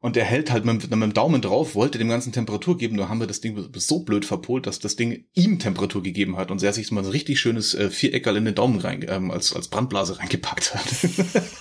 Und 0.00 0.16
er 0.16 0.24
hält 0.24 0.50
halt 0.50 0.64
mit, 0.64 0.80
mit, 0.80 0.90
dem 0.90 1.12
Daumen 1.12 1.42
drauf, 1.42 1.74
wollte 1.74 1.98
dem 1.98 2.08
ganzen 2.08 2.32
Temperatur 2.32 2.78
geben, 2.78 2.96
nur 2.96 3.10
haben 3.10 3.20
wir 3.20 3.28
das 3.28 3.42
Ding 3.42 3.68
so 3.72 4.00
blöd 4.00 4.24
verpolt, 4.24 4.66
dass 4.66 4.80
das 4.80 4.96
Ding 4.96 5.26
ihm 5.34 5.58
Temperatur 5.58 6.02
gegeben 6.02 6.38
hat 6.38 6.50
und 6.50 6.60
er 6.62 6.72
sich 6.72 6.90
mal 6.90 7.04
so 7.04 7.10
ein 7.10 7.12
richtig 7.12 7.38
schönes 7.38 7.74
äh, 7.74 7.88
Viereckerl 7.88 8.38
in 8.38 8.46
den 8.46 8.54
Daumen 8.54 8.80
rein, 8.80 9.04
ähm, 9.06 9.30
als, 9.30 9.54
als 9.54 9.68
Brandblase 9.68 10.18
reingepackt 10.18 10.74
hat. 10.74 10.86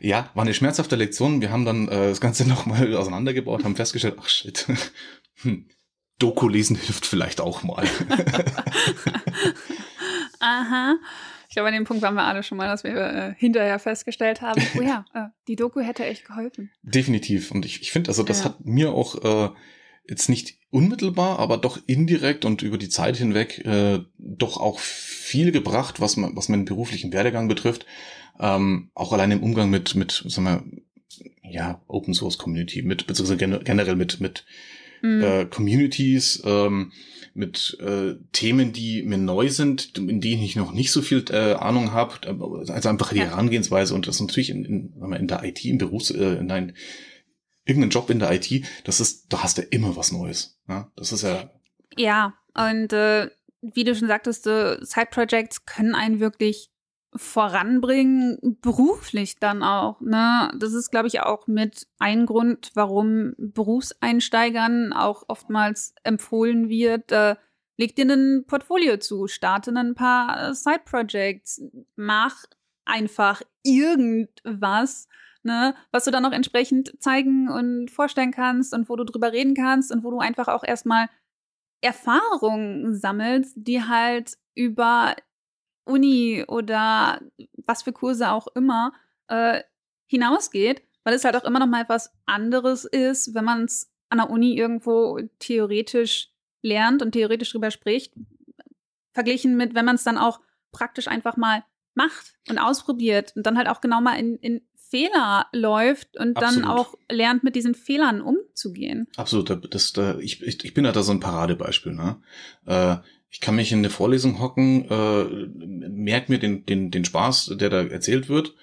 Ja, 0.00 0.30
war 0.34 0.42
eine 0.42 0.54
schmerzhafte 0.54 0.96
Lektion. 0.96 1.40
Wir 1.40 1.50
haben 1.50 1.64
dann 1.64 1.88
äh, 1.88 2.08
das 2.08 2.20
Ganze 2.20 2.48
nochmal 2.48 2.94
auseinandergebaut, 2.96 3.64
haben 3.64 3.76
festgestellt, 3.76 4.16
ach 4.18 4.28
shit, 4.28 4.66
hm, 5.42 5.68
Doku 6.18 6.48
lesen 6.48 6.76
hilft 6.76 7.06
vielleicht 7.06 7.40
auch 7.40 7.62
mal. 7.62 7.84
Aha. 10.40 10.96
Ich 11.48 11.54
glaube, 11.54 11.68
an 11.68 11.74
dem 11.74 11.84
Punkt 11.84 12.02
waren 12.02 12.14
wir 12.14 12.24
alle 12.24 12.42
schon 12.42 12.58
mal, 12.58 12.68
dass 12.68 12.84
wir 12.84 12.94
äh, 12.94 13.34
hinterher 13.36 13.78
festgestellt 13.78 14.40
haben, 14.40 14.62
oh 14.78 14.82
ja, 14.82 15.04
äh, 15.14 15.26
die 15.48 15.56
Doku 15.56 15.80
hätte 15.80 16.04
echt 16.04 16.24
geholfen. 16.24 16.70
Definitiv. 16.82 17.50
Und 17.50 17.64
ich, 17.64 17.82
ich 17.82 17.90
finde, 17.90 18.08
also 18.08 18.22
das 18.22 18.40
ja. 18.40 18.44
hat 18.46 18.64
mir 18.64 18.92
auch 18.92 19.24
äh, 19.24 19.50
jetzt 20.08 20.28
nicht 20.28 20.58
unmittelbar, 20.70 21.38
aber 21.38 21.56
doch 21.56 21.78
indirekt 21.86 22.44
und 22.44 22.62
über 22.62 22.78
die 22.78 22.88
Zeit 22.88 23.16
hinweg 23.16 23.64
äh, 23.64 24.00
doch 24.18 24.58
auch 24.58 24.78
viel 24.78 25.50
gebracht, 25.50 26.00
was, 26.00 26.16
man, 26.16 26.36
was 26.36 26.48
meinen 26.48 26.66
beruflichen 26.66 27.12
Werdegang 27.12 27.48
betrifft. 27.48 27.86
Ähm, 28.38 28.90
auch 28.94 29.12
allein 29.12 29.30
im 29.30 29.42
Umgang 29.42 29.70
mit, 29.70 29.94
mit, 29.94 30.24
sagen 30.26 30.44
wir, 30.44 31.50
ja, 31.50 31.82
Open 31.88 32.14
Source 32.14 32.38
Community, 32.38 32.82
mit, 32.82 33.06
beziehungsweise 33.06 33.36
generell 33.64 33.96
mit, 33.96 34.20
mit 34.20 34.44
mhm. 35.02 35.22
äh, 35.22 35.44
Communities, 35.46 36.42
ähm, 36.44 36.92
mit 37.34 37.78
äh, 37.80 38.16
Themen, 38.32 38.72
die 38.72 39.02
mir 39.02 39.18
neu 39.18 39.48
sind, 39.48 39.96
in 39.98 40.20
denen 40.20 40.42
ich 40.42 40.56
noch 40.56 40.72
nicht 40.72 40.90
so 40.90 41.00
viel 41.02 41.24
äh, 41.30 41.54
Ahnung 41.54 41.92
habe. 41.92 42.26
Also 42.26 42.88
einfach 42.88 43.12
die 43.12 43.18
ja. 43.18 43.26
Herangehensweise 43.26 43.94
und 43.94 44.06
das 44.06 44.20
natürlich 44.20 44.50
in, 44.50 44.64
in, 44.64 45.12
in 45.12 45.28
der 45.28 45.44
IT, 45.44 45.64
im 45.64 45.78
Berufs, 45.78 46.10
äh, 46.10 46.34
in 46.34 46.50
ein, 46.50 46.74
irgendeinen 47.64 47.90
Job 47.90 48.10
in 48.10 48.18
der 48.18 48.32
IT, 48.32 48.64
das 48.84 49.00
ist, 49.00 49.32
da 49.32 49.42
hast 49.42 49.58
du 49.58 49.62
immer 49.62 49.96
was 49.96 50.12
Neues. 50.12 50.58
Ja? 50.68 50.90
Das 50.96 51.12
ist 51.12 51.22
ja. 51.22 51.50
Ja, 51.96 52.34
und 52.54 52.92
äh, 52.92 53.30
wie 53.62 53.84
du 53.84 53.94
schon 53.94 54.08
sagtest, 54.08 54.44
so 54.44 54.76
Side-Projects 54.82 55.66
können 55.66 55.94
einen 55.94 56.20
wirklich 56.20 56.70
voranbringen, 57.14 58.58
beruflich 58.60 59.38
dann 59.38 59.62
auch. 59.62 60.00
Ne? 60.00 60.52
Das 60.56 60.72
ist, 60.72 60.90
glaube 60.90 61.08
ich, 61.08 61.20
auch 61.20 61.46
mit 61.46 61.88
ein 61.98 62.26
Grund, 62.26 62.70
warum 62.74 63.34
Berufseinsteigern 63.36 64.92
auch 64.92 65.24
oftmals 65.28 65.94
empfohlen 66.04 66.68
wird, 66.68 67.10
äh, 67.10 67.36
leg 67.76 67.96
dir 67.96 68.04
ein 68.04 68.44
Portfolio 68.46 68.98
zu, 68.98 69.26
starte 69.26 69.72
ein 69.72 69.94
paar 69.94 70.54
Side-Projects, 70.54 71.62
mach 71.96 72.44
einfach 72.84 73.42
irgendwas, 73.64 75.08
ne, 75.42 75.74
was 75.90 76.04
du 76.04 76.10
dann 76.10 76.26
auch 76.26 76.32
entsprechend 76.32 76.92
zeigen 77.00 77.48
und 77.48 77.90
vorstellen 77.90 78.32
kannst 78.32 78.74
und 78.74 78.88
wo 78.88 78.96
du 78.96 79.04
drüber 79.04 79.32
reden 79.32 79.54
kannst 79.54 79.90
und 79.92 80.04
wo 80.04 80.10
du 80.10 80.18
einfach 80.18 80.48
auch 80.48 80.62
erstmal 80.62 81.08
Erfahrungen 81.80 82.94
sammelst, 82.94 83.54
die 83.56 83.82
halt 83.82 84.36
über 84.54 85.16
Uni 85.90 86.44
oder 86.46 87.20
was 87.66 87.82
für 87.82 87.92
Kurse 87.92 88.30
auch 88.30 88.46
immer 88.54 88.92
äh, 89.28 89.62
hinausgeht, 90.06 90.82
weil 91.04 91.14
es 91.14 91.24
halt 91.24 91.36
auch 91.36 91.44
immer 91.44 91.58
noch 91.58 91.66
mal 91.66 91.82
etwas 91.82 92.12
anderes 92.26 92.84
ist, 92.84 93.34
wenn 93.34 93.44
man 93.44 93.64
es 93.64 93.92
an 94.08 94.18
der 94.18 94.30
Uni 94.30 94.56
irgendwo 94.56 95.18
theoretisch 95.38 96.30
lernt 96.62 97.02
und 97.02 97.12
theoretisch 97.12 97.52
drüber 97.52 97.70
spricht, 97.70 98.12
verglichen 99.12 99.56
mit, 99.56 99.74
wenn 99.74 99.84
man 99.84 99.96
es 99.96 100.04
dann 100.04 100.18
auch 100.18 100.40
praktisch 100.72 101.08
einfach 101.08 101.36
mal 101.36 101.64
macht 101.94 102.34
und 102.48 102.58
ausprobiert 102.58 103.32
und 103.36 103.46
dann 103.46 103.56
halt 103.56 103.68
auch 103.68 103.80
genau 103.80 104.00
mal 104.00 104.14
in, 104.18 104.36
in 104.36 104.62
Fehler 104.76 105.46
läuft 105.52 106.16
und 106.18 106.36
Absolut. 106.36 106.64
dann 106.64 106.70
auch 106.70 106.94
lernt, 107.10 107.44
mit 107.44 107.54
diesen 107.54 107.74
Fehlern 107.74 108.20
umzugehen. 108.20 109.06
Absolut, 109.16 109.48
das, 109.72 109.92
das, 109.92 110.18
ich, 110.18 110.42
ich, 110.42 110.74
bin 110.74 110.84
halt 110.84 110.96
da 110.96 111.02
so 111.02 111.12
ein 111.12 111.20
Paradebeispiel. 111.20 111.92
Ne? 111.92 112.20
Ich 113.30 113.40
kann 113.40 113.56
mich 113.56 113.70
in 113.72 113.78
eine 113.78 113.90
Vorlesung 113.90 114.40
hocken, 114.40 114.86
äh, 114.90 115.24
merk 115.88 116.28
mir 116.28 116.38
den, 116.38 116.66
den, 116.66 116.90
den 116.90 117.04
Spaß, 117.04 117.54
der 117.58 117.70
da 117.70 117.82
erzählt 117.84 118.28
wird. 118.28 118.54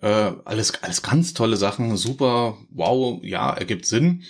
Äh, 0.00 0.32
alles, 0.44 0.82
alles 0.82 1.02
ganz 1.02 1.32
tolle 1.32 1.56
Sachen, 1.56 1.96
super, 1.96 2.58
wow, 2.70 3.20
ja, 3.22 3.52
ergibt 3.52 3.86
Sinn. 3.86 4.24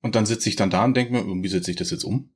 Und 0.00 0.14
dann 0.14 0.26
sitze 0.26 0.48
ich 0.48 0.56
dann 0.56 0.70
da 0.70 0.84
und 0.84 0.96
denke 0.96 1.12
mir, 1.12 1.42
wie 1.42 1.48
setze 1.48 1.70
ich 1.70 1.76
das 1.76 1.90
jetzt 1.90 2.04
um? 2.04 2.30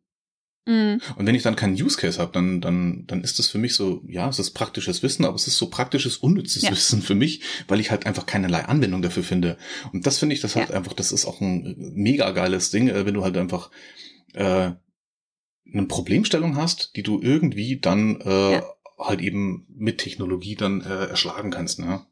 Mhm. 0.69 1.01
Und 1.17 1.27
wenn 1.27 1.35
ich 1.35 1.43
dann 1.43 1.57
keinen 1.57 1.81
Use 1.81 1.97
Case 1.97 2.19
habe, 2.19 2.33
dann, 2.33 2.61
dann, 2.61 3.05
dann 3.07 3.23
ist 3.23 3.39
das 3.39 3.49
für 3.49 3.57
mich 3.57 3.75
so, 3.75 4.03
ja, 4.07 4.29
es 4.29 4.39
ist 4.39 4.51
praktisches 4.51 5.03
Wissen, 5.03 5.25
aber 5.25 5.35
es 5.35 5.47
ist 5.47 5.57
so 5.57 5.71
praktisches, 5.71 6.19
unnützes 6.19 6.63
ja. 6.63 6.71
Wissen 6.71 7.01
für 7.01 7.15
mich, 7.15 7.41
weil 7.69 7.81
ich 7.81 7.91
halt 7.91 8.05
einfach 8.05 8.27
keinerlei 8.27 8.67
Anwendung 8.67 9.01
dafür 9.01 9.23
finde. 9.23 9.57
Und 9.93 10.07
das 10.07 10.19
finde 10.19 10.35
ich, 10.35 10.43
das 10.43 10.55
ja. 10.55 10.61
halt 10.61 10.73
einfach, 10.73 10.93
das 10.93 11.11
ist 11.11 11.25
auch 11.25 11.41
ein 11.41 11.75
mega 11.95 12.33
geiles 12.33 12.71
Ding, 12.71 12.89
äh, 12.89 13.07
wenn 13.07 13.15
du 13.15 13.25
halt 13.25 13.39
einfach 13.39 13.71
äh, 14.35 14.73
eine 15.73 15.87
Problemstellung 15.87 16.57
hast, 16.57 16.97
die 16.97 17.03
du 17.03 17.21
irgendwie 17.21 17.79
dann 17.79 18.21
äh, 18.21 18.53
ja. 18.55 18.63
halt 18.99 19.21
eben 19.21 19.67
mit 19.69 19.99
Technologie 19.99 20.55
dann 20.57 20.81
äh, 20.81 21.07
erschlagen 21.07 21.51
kannst. 21.51 21.79
Ne? 21.79 22.07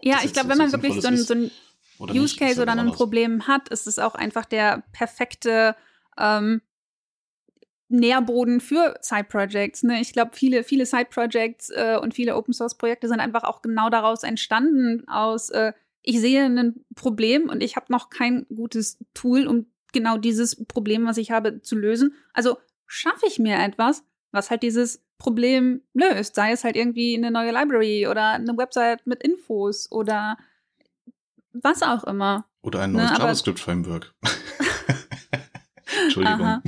Ja, 0.00 0.18
ich 0.24 0.32
glaube, 0.32 0.50
wenn 0.50 0.58
man 0.58 0.72
wirklich 0.72 1.00
so 1.00 1.08
ein, 1.08 1.16
so 1.16 1.34
ein 1.34 1.50
Use 1.98 2.36
Case 2.36 2.60
oder 2.60 2.72
ein 2.72 2.92
Problem 2.92 3.46
hat, 3.46 3.68
ist 3.68 3.86
es 3.86 3.98
auch 3.98 4.14
einfach 4.14 4.44
der 4.44 4.84
perfekte 4.92 5.76
ähm, 6.18 6.62
Nährboden 7.88 8.60
für 8.60 8.96
Side-Projects. 9.00 9.82
Ne? 9.82 10.00
Ich 10.00 10.12
glaube, 10.12 10.30
viele, 10.34 10.64
viele 10.64 10.86
Side-Projects 10.86 11.70
äh, 11.70 11.98
und 12.00 12.14
viele 12.14 12.36
Open-Source-Projekte 12.36 13.08
sind 13.08 13.20
einfach 13.20 13.44
auch 13.44 13.62
genau 13.62 13.90
daraus 13.90 14.22
entstanden, 14.22 15.06
aus 15.08 15.50
äh, 15.50 15.72
ich 16.02 16.20
sehe 16.20 16.44
ein 16.44 16.84
Problem 16.96 17.48
und 17.48 17.62
ich 17.62 17.76
habe 17.76 17.86
noch 17.90 18.10
kein 18.10 18.46
gutes 18.48 18.98
Tool, 19.14 19.46
um 19.46 19.66
genau 19.92 20.16
dieses 20.16 20.64
Problem, 20.64 21.06
was 21.06 21.16
ich 21.16 21.30
habe, 21.30 21.62
zu 21.62 21.76
lösen. 21.76 22.14
Also 22.32 22.56
schaffe 22.92 23.26
ich 23.26 23.38
mir 23.38 23.58
etwas, 23.58 24.04
was 24.32 24.50
halt 24.50 24.62
dieses 24.62 25.02
Problem 25.18 25.82
löst. 25.94 26.34
Sei 26.34 26.52
es 26.52 26.64
halt 26.64 26.76
irgendwie 26.76 27.16
eine 27.16 27.30
neue 27.30 27.52
Library 27.52 28.06
oder 28.06 28.32
eine 28.32 28.56
Website 28.56 29.06
mit 29.06 29.22
Infos 29.22 29.90
oder 29.90 30.36
was 31.52 31.82
auch 31.82 32.04
immer. 32.04 32.46
Oder 32.62 32.80
ein 32.80 32.92
neues 32.92 33.10
ne, 33.10 33.18
JavaScript-Framework. 33.18 34.14
Entschuldigung. 36.04 36.62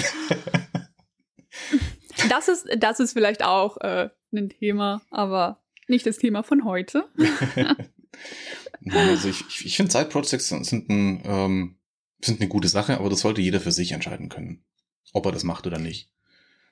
Das 2.29 2.49
ist, 2.49 2.67
das 2.79 3.01
ist 3.01 3.13
vielleicht 3.13 3.45
auch 3.45 3.77
äh, 3.79 4.11
ein 4.33 4.49
Thema, 4.49 5.03
aber 5.11 5.63
nicht 5.89 6.07
das 6.07 6.19
Thema 6.19 6.43
von 6.43 6.65
heute. 6.65 7.09
Nein, 7.17 9.09
also 9.09 9.29
ich, 9.29 9.45
ich, 9.49 9.67
ich 9.67 9.77
finde 9.77 9.93
Side-Projects 9.93 10.49
sind, 10.49 10.89
ein, 10.89 11.23
ähm, 11.25 11.79
sind 12.21 12.41
eine 12.41 12.49
gute 12.49 12.69
Sache, 12.69 12.99
aber 12.99 13.11
das 13.11 13.21
sollte 13.21 13.41
jeder 13.41 13.61
für 13.61 13.73
sich 13.73 13.93
entscheiden 13.93 14.29
können, 14.29 14.65
ob 15.13 15.27
er 15.27 15.33
das 15.33 15.45
macht 15.45 15.67
oder 15.67 15.79
nicht. 15.79 16.11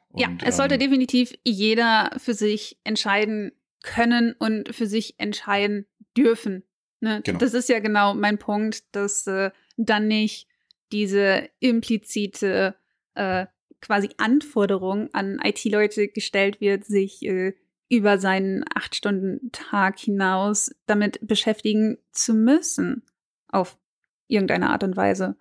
Und, 0.09 0.21
ja, 0.21 0.29
es 0.45 0.57
sollte 0.57 0.75
ähm, 0.75 0.81
definitiv 0.81 1.33
jeder 1.43 2.11
für 2.19 2.35
sich 2.35 2.79
entscheiden 2.85 3.53
können 3.83 4.35
und 4.39 4.75
für 4.75 4.87
sich 4.87 5.19
entscheiden 5.19 5.87
dürfen. 6.17 6.65
Ne? 7.01 7.21
Genau. 7.25 7.39
Das 7.39 7.55
ist 7.55 7.69
ja 7.69 7.81
genau 7.81 8.15
mein 8.15 8.39
Punkt, 8.39 8.85
dass 8.95 9.27
äh, 9.27 9.51
dann 9.77 10.09
nicht 10.09 10.47
diese 10.93 11.49
implizite 11.61 12.77
äh, 13.15 13.47
quasi 13.81 14.11
Anforderung 14.19 15.13
an 15.13 15.41
IT-Leute 15.43 16.09
gestellt 16.09 16.61
wird, 16.61 16.85
sich 16.85 17.23
äh, 17.25 17.55
über 17.89 18.19
seinen 18.19 18.65
acht 18.75 18.95
Stunden 18.95 19.51
Tag 19.53 19.99
hinaus 19.99 20.75
damit 20.87 21.19
beschäftigen 21.27 21.99
zu 22.13 22.35
müssen 22.35 23.05
auf 23.49 23.79
irgendeine 24.29 24.71
Art 24.71 24.85
und 24.85 24.97
Weise. 24.97 25.37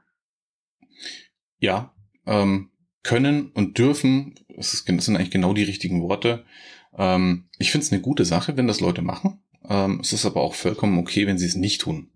Ja, 1.60 1.95
ähm, 2.25 2.71
können 3.04 3.52
und 3.52 3.78
dürfen, 3.78 4.36
das, 4.56 4.74
ist, 4.74 4.88
das 4.88 5.06
sind 5.06 5.16
eigentlich 5.16 5.32
genau 5.32 5.54
die 5.54 5.64
richtigen 5.64 6.02
Worte. 6.02 6.46
Ähm, 6.98 7.50
ich 7.58 7.72
finde 7.72 7.86
es 7.86 7.92
eine 7.92 8.02
gute 8.02 8.26
Sache, 8.26 8.58
wenn 8.58 8.68
das 8.68 8.80
Leute 8.80 9.02
machen. 9.02 9.44
Ähm, 9.68 10.00
es 10.02 10.14
ist 10.14 10.26
aber 10.26 10.42
auch 10.42 10.54
vollkommen 10.54 11.00
okay, 11.00 11.28
wenn 11.28 11.38
sie 11.38 11.46
es 11.46 11.56
nicht 11.56 11.82
tun. 11.82 12.12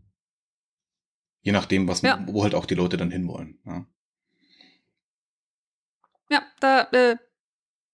Je 1.41 1.51
nachdem, 1.51 1.87
was 1.87 2.01
ja. 2.01 2.23
wo 2.27 2.43
halt 2.43 2.55
auch 2.55 2.65
die 2.65 2.75
Leute 2.75 2.97
dann 2.97 3.11
hinwollen. 3.11 3.59
Ja. 3.65 3.85
Ja, 6.29 6.43
da 6.59 6.81
äh, 6.91 7.17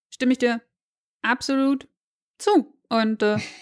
stimme 0.10 0.32
ich 0.32 0.38
dir 0.38 0.62
absolut 1.22 1.88
zu. 2.38 2.78
Und 2.90 3.22
äh, 3.24 3.38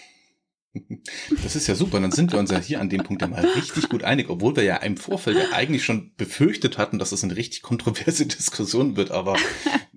das 1.43 1.55
ist 1.55 1.67
ja 1.67 1.75
super. 1.75 1.99
Dann 1.99 2.11
sind 2.11 2.31
wir 2.31 2.39
uns 2.39 2.51
ja 2.51 2.59
hier 2.59 2.81
an 2.81 2.89
dem 2.89 3.03
Punkt 3.03 3.21
ja 3.21 3.27
mal 3.27 3.45
richtig 3.45 3.89
gut 3.89 4.03
einig, 4.03 4.29
obwohl 4.29 4.55
wir 4.55 4.63
ja 4.63 4.77
im 4.77 4.97
Vorfeld 4.97 5.37
ja 5.37 5.51
eigentlich 5.51 5.83
schon 5.83 6.13
befürchtet 6.15 6.77
hatten, 6.77 6.99
dass 6.99 7.11
das 7.11 7.23
eine 7.23 7.35
richtig 7.35 7.61
kontroverse 7.61 8.25
Diskussion 8.27 8.95
wird, 8.95 9.11
aber 9.11 9.37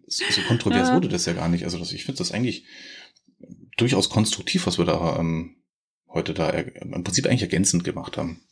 so, 0.06 0.24
so 0.30 0.40
kontrovers 0.42 0.92
wurde 0.92 1.08
das 1.08 1.26
ja 1.26 1.32
gar 1.32 1.48
nicht. 1.48 1.64
Also 1.64 1.78
das, 1.78 1.92
ich 1.92 2.04
finde 2.04 2.18
das 2.18 2.32
eigentlich 2.32 2.64
durchaus 3.76 4.10
konstruktiv, 4.10 4.66
was 4.66 4.78
wir 4.78 4.84
da 4.84 5.18
ähm, 5.18 5.56
heute 6.08 6.34
da 6.34 6.50
im 6.50 7.04
Prinzip 7.04 7.26
eigentlich 7.26 7.42
ergänzend 7.42 7.84
gemacht 7.84 8.16
haben. 8.16 8.42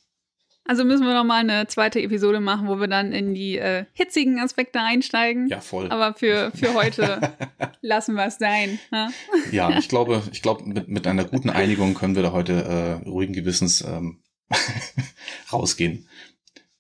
Also 0.70 0.85
müssen 0.85 1.04
wir 1.04 1.14
noch 1.14 1.24
mal 1.24 1.40
eine 1.40 1.66
zweite 1.66 2.00
Episode 2.00 2.38
machen, 2.38 2.68
wo 2.68 2.78
wir 2.78 2.87
dann 2.87 3.11
in 3.11 3.35
die 3.35 3.59
äh, 3.59 3.87
hitzigen 3.92 4.38
Aspekte 4.38 4.78
einsteigen. 4.78 5.48
Ja, 5.48 5.61
voll. 5.61 5.90
Aber 5.90 6.14
für, 6.14 6.52
für 6.54 6.74
heute 6.74 7.35
lassen 7.80 8.14
wir 8.14 8.26
es 8.26 8.38
sein. 8.38 8.78
Ne? 8.92 9.09
Ja, 9.50 9.76
ich 9.76 9.88
glaube, 9.88 10.22
ich 10.30 10.42
glaube, 10.42 10.62
mit, 10.62 10.87
mit 10.87 11.09
einer 11.09 11.24
guten 11.24 11.50
Einigung 11.50 11.94
können 11.94 12.14
wir 12.14 12.22
da 12.22 12.30
heute 12.30 12.52
äh, 13.02 13.09
ruhigen 13.09 13.33
Gewissens 13.33 13.80
ähm, 13.80 14.22
rausgehen. 15.52 16.09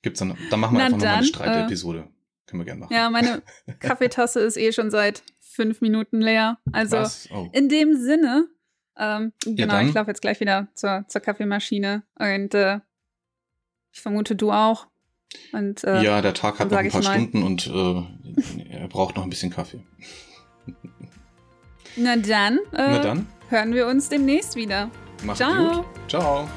Gibt's 0.02 0.20
dann, 0.20 0.38
dann 0.50 0.60
machen 0.60 0.74
wir 0.74 0.78
Na 0.78 0.84
einfach 0.84 0.98
dann, 1.00 1.00
noch 1.00 1.06
mal 1.06 1.16
eine 1.16 1.26
Streitepisode. 1.26 1.98
Äh, 1.98 2.46
können 2.46 2.60
wir 2.60 2.66
gerne 2.66 2.80
machen. 2.82 2.94
Ja, 2.94 3.10
meine 3.10 3.42
Kaffeetasse 3.80 4.38
ist 4.38 4.56
eh 4.56 4.70
schon 4.70 4.92
seit 4.92 5.24
fünf 5.40 5.80
Minuten 5.80 6.20
leer. 6.20 6.58
Also 6.70 7.02
oh. 7.34 7.48
in 7.52 7.68
dem 7.68 7.96
Sinne, 7.96 8.46
ähm, 8.96 9.32
genau, 9.44 9.74
ja, 9.74 9.82
ich 9.82 9.94
laufe 9.94 10.10
jetzt 10.10 10.22
gleich 10.22 10.38
wieder 10.38 10.68
zur, 10.74 11.06
zur 11.08 11.20
Kaffeemaschine 11.22 12.04
und 12.16 12.54
äh, 12.54 12.78
ich 13.92 14.00
vermute, 14.00 14.36
du 14.36 14.52
auch. 14.52 14.86
Und, 15.52 15.84
äh, 15.84 16.02
ja, 16.02 16.20
der 16.22 16.34
Tag 16.34 16.58
hat 16.58 16.70
noch 16.70 16.78
ein 16.78 16.90
paar 16.90 17.02
Stunden 17.02 17.42
und 17.42 17.66
äh, 17.66 18.02
er 18.70 18.88
braucht 18.88 19.16
noch 19.16 19.22
ein 19.24 19.30
bisschen 19.30 19.50
Kaffee. 19.50 19.84
Na 21.96 22.16
dann, 22.16 22.58
äh, 22.58 22.60
Na 22.72 22.98
dann, 22.98 23.26
hören 23.48 23.74
wir 23.74 23.86
uns 23.86 24.08
demnächst 24.08 24.56
wieder. 24.56 24.90
Mach's 25.24 25.38
Ciao. 25.38 25.82
gut. 25.82 25.84
Ciao. 26.08 26.48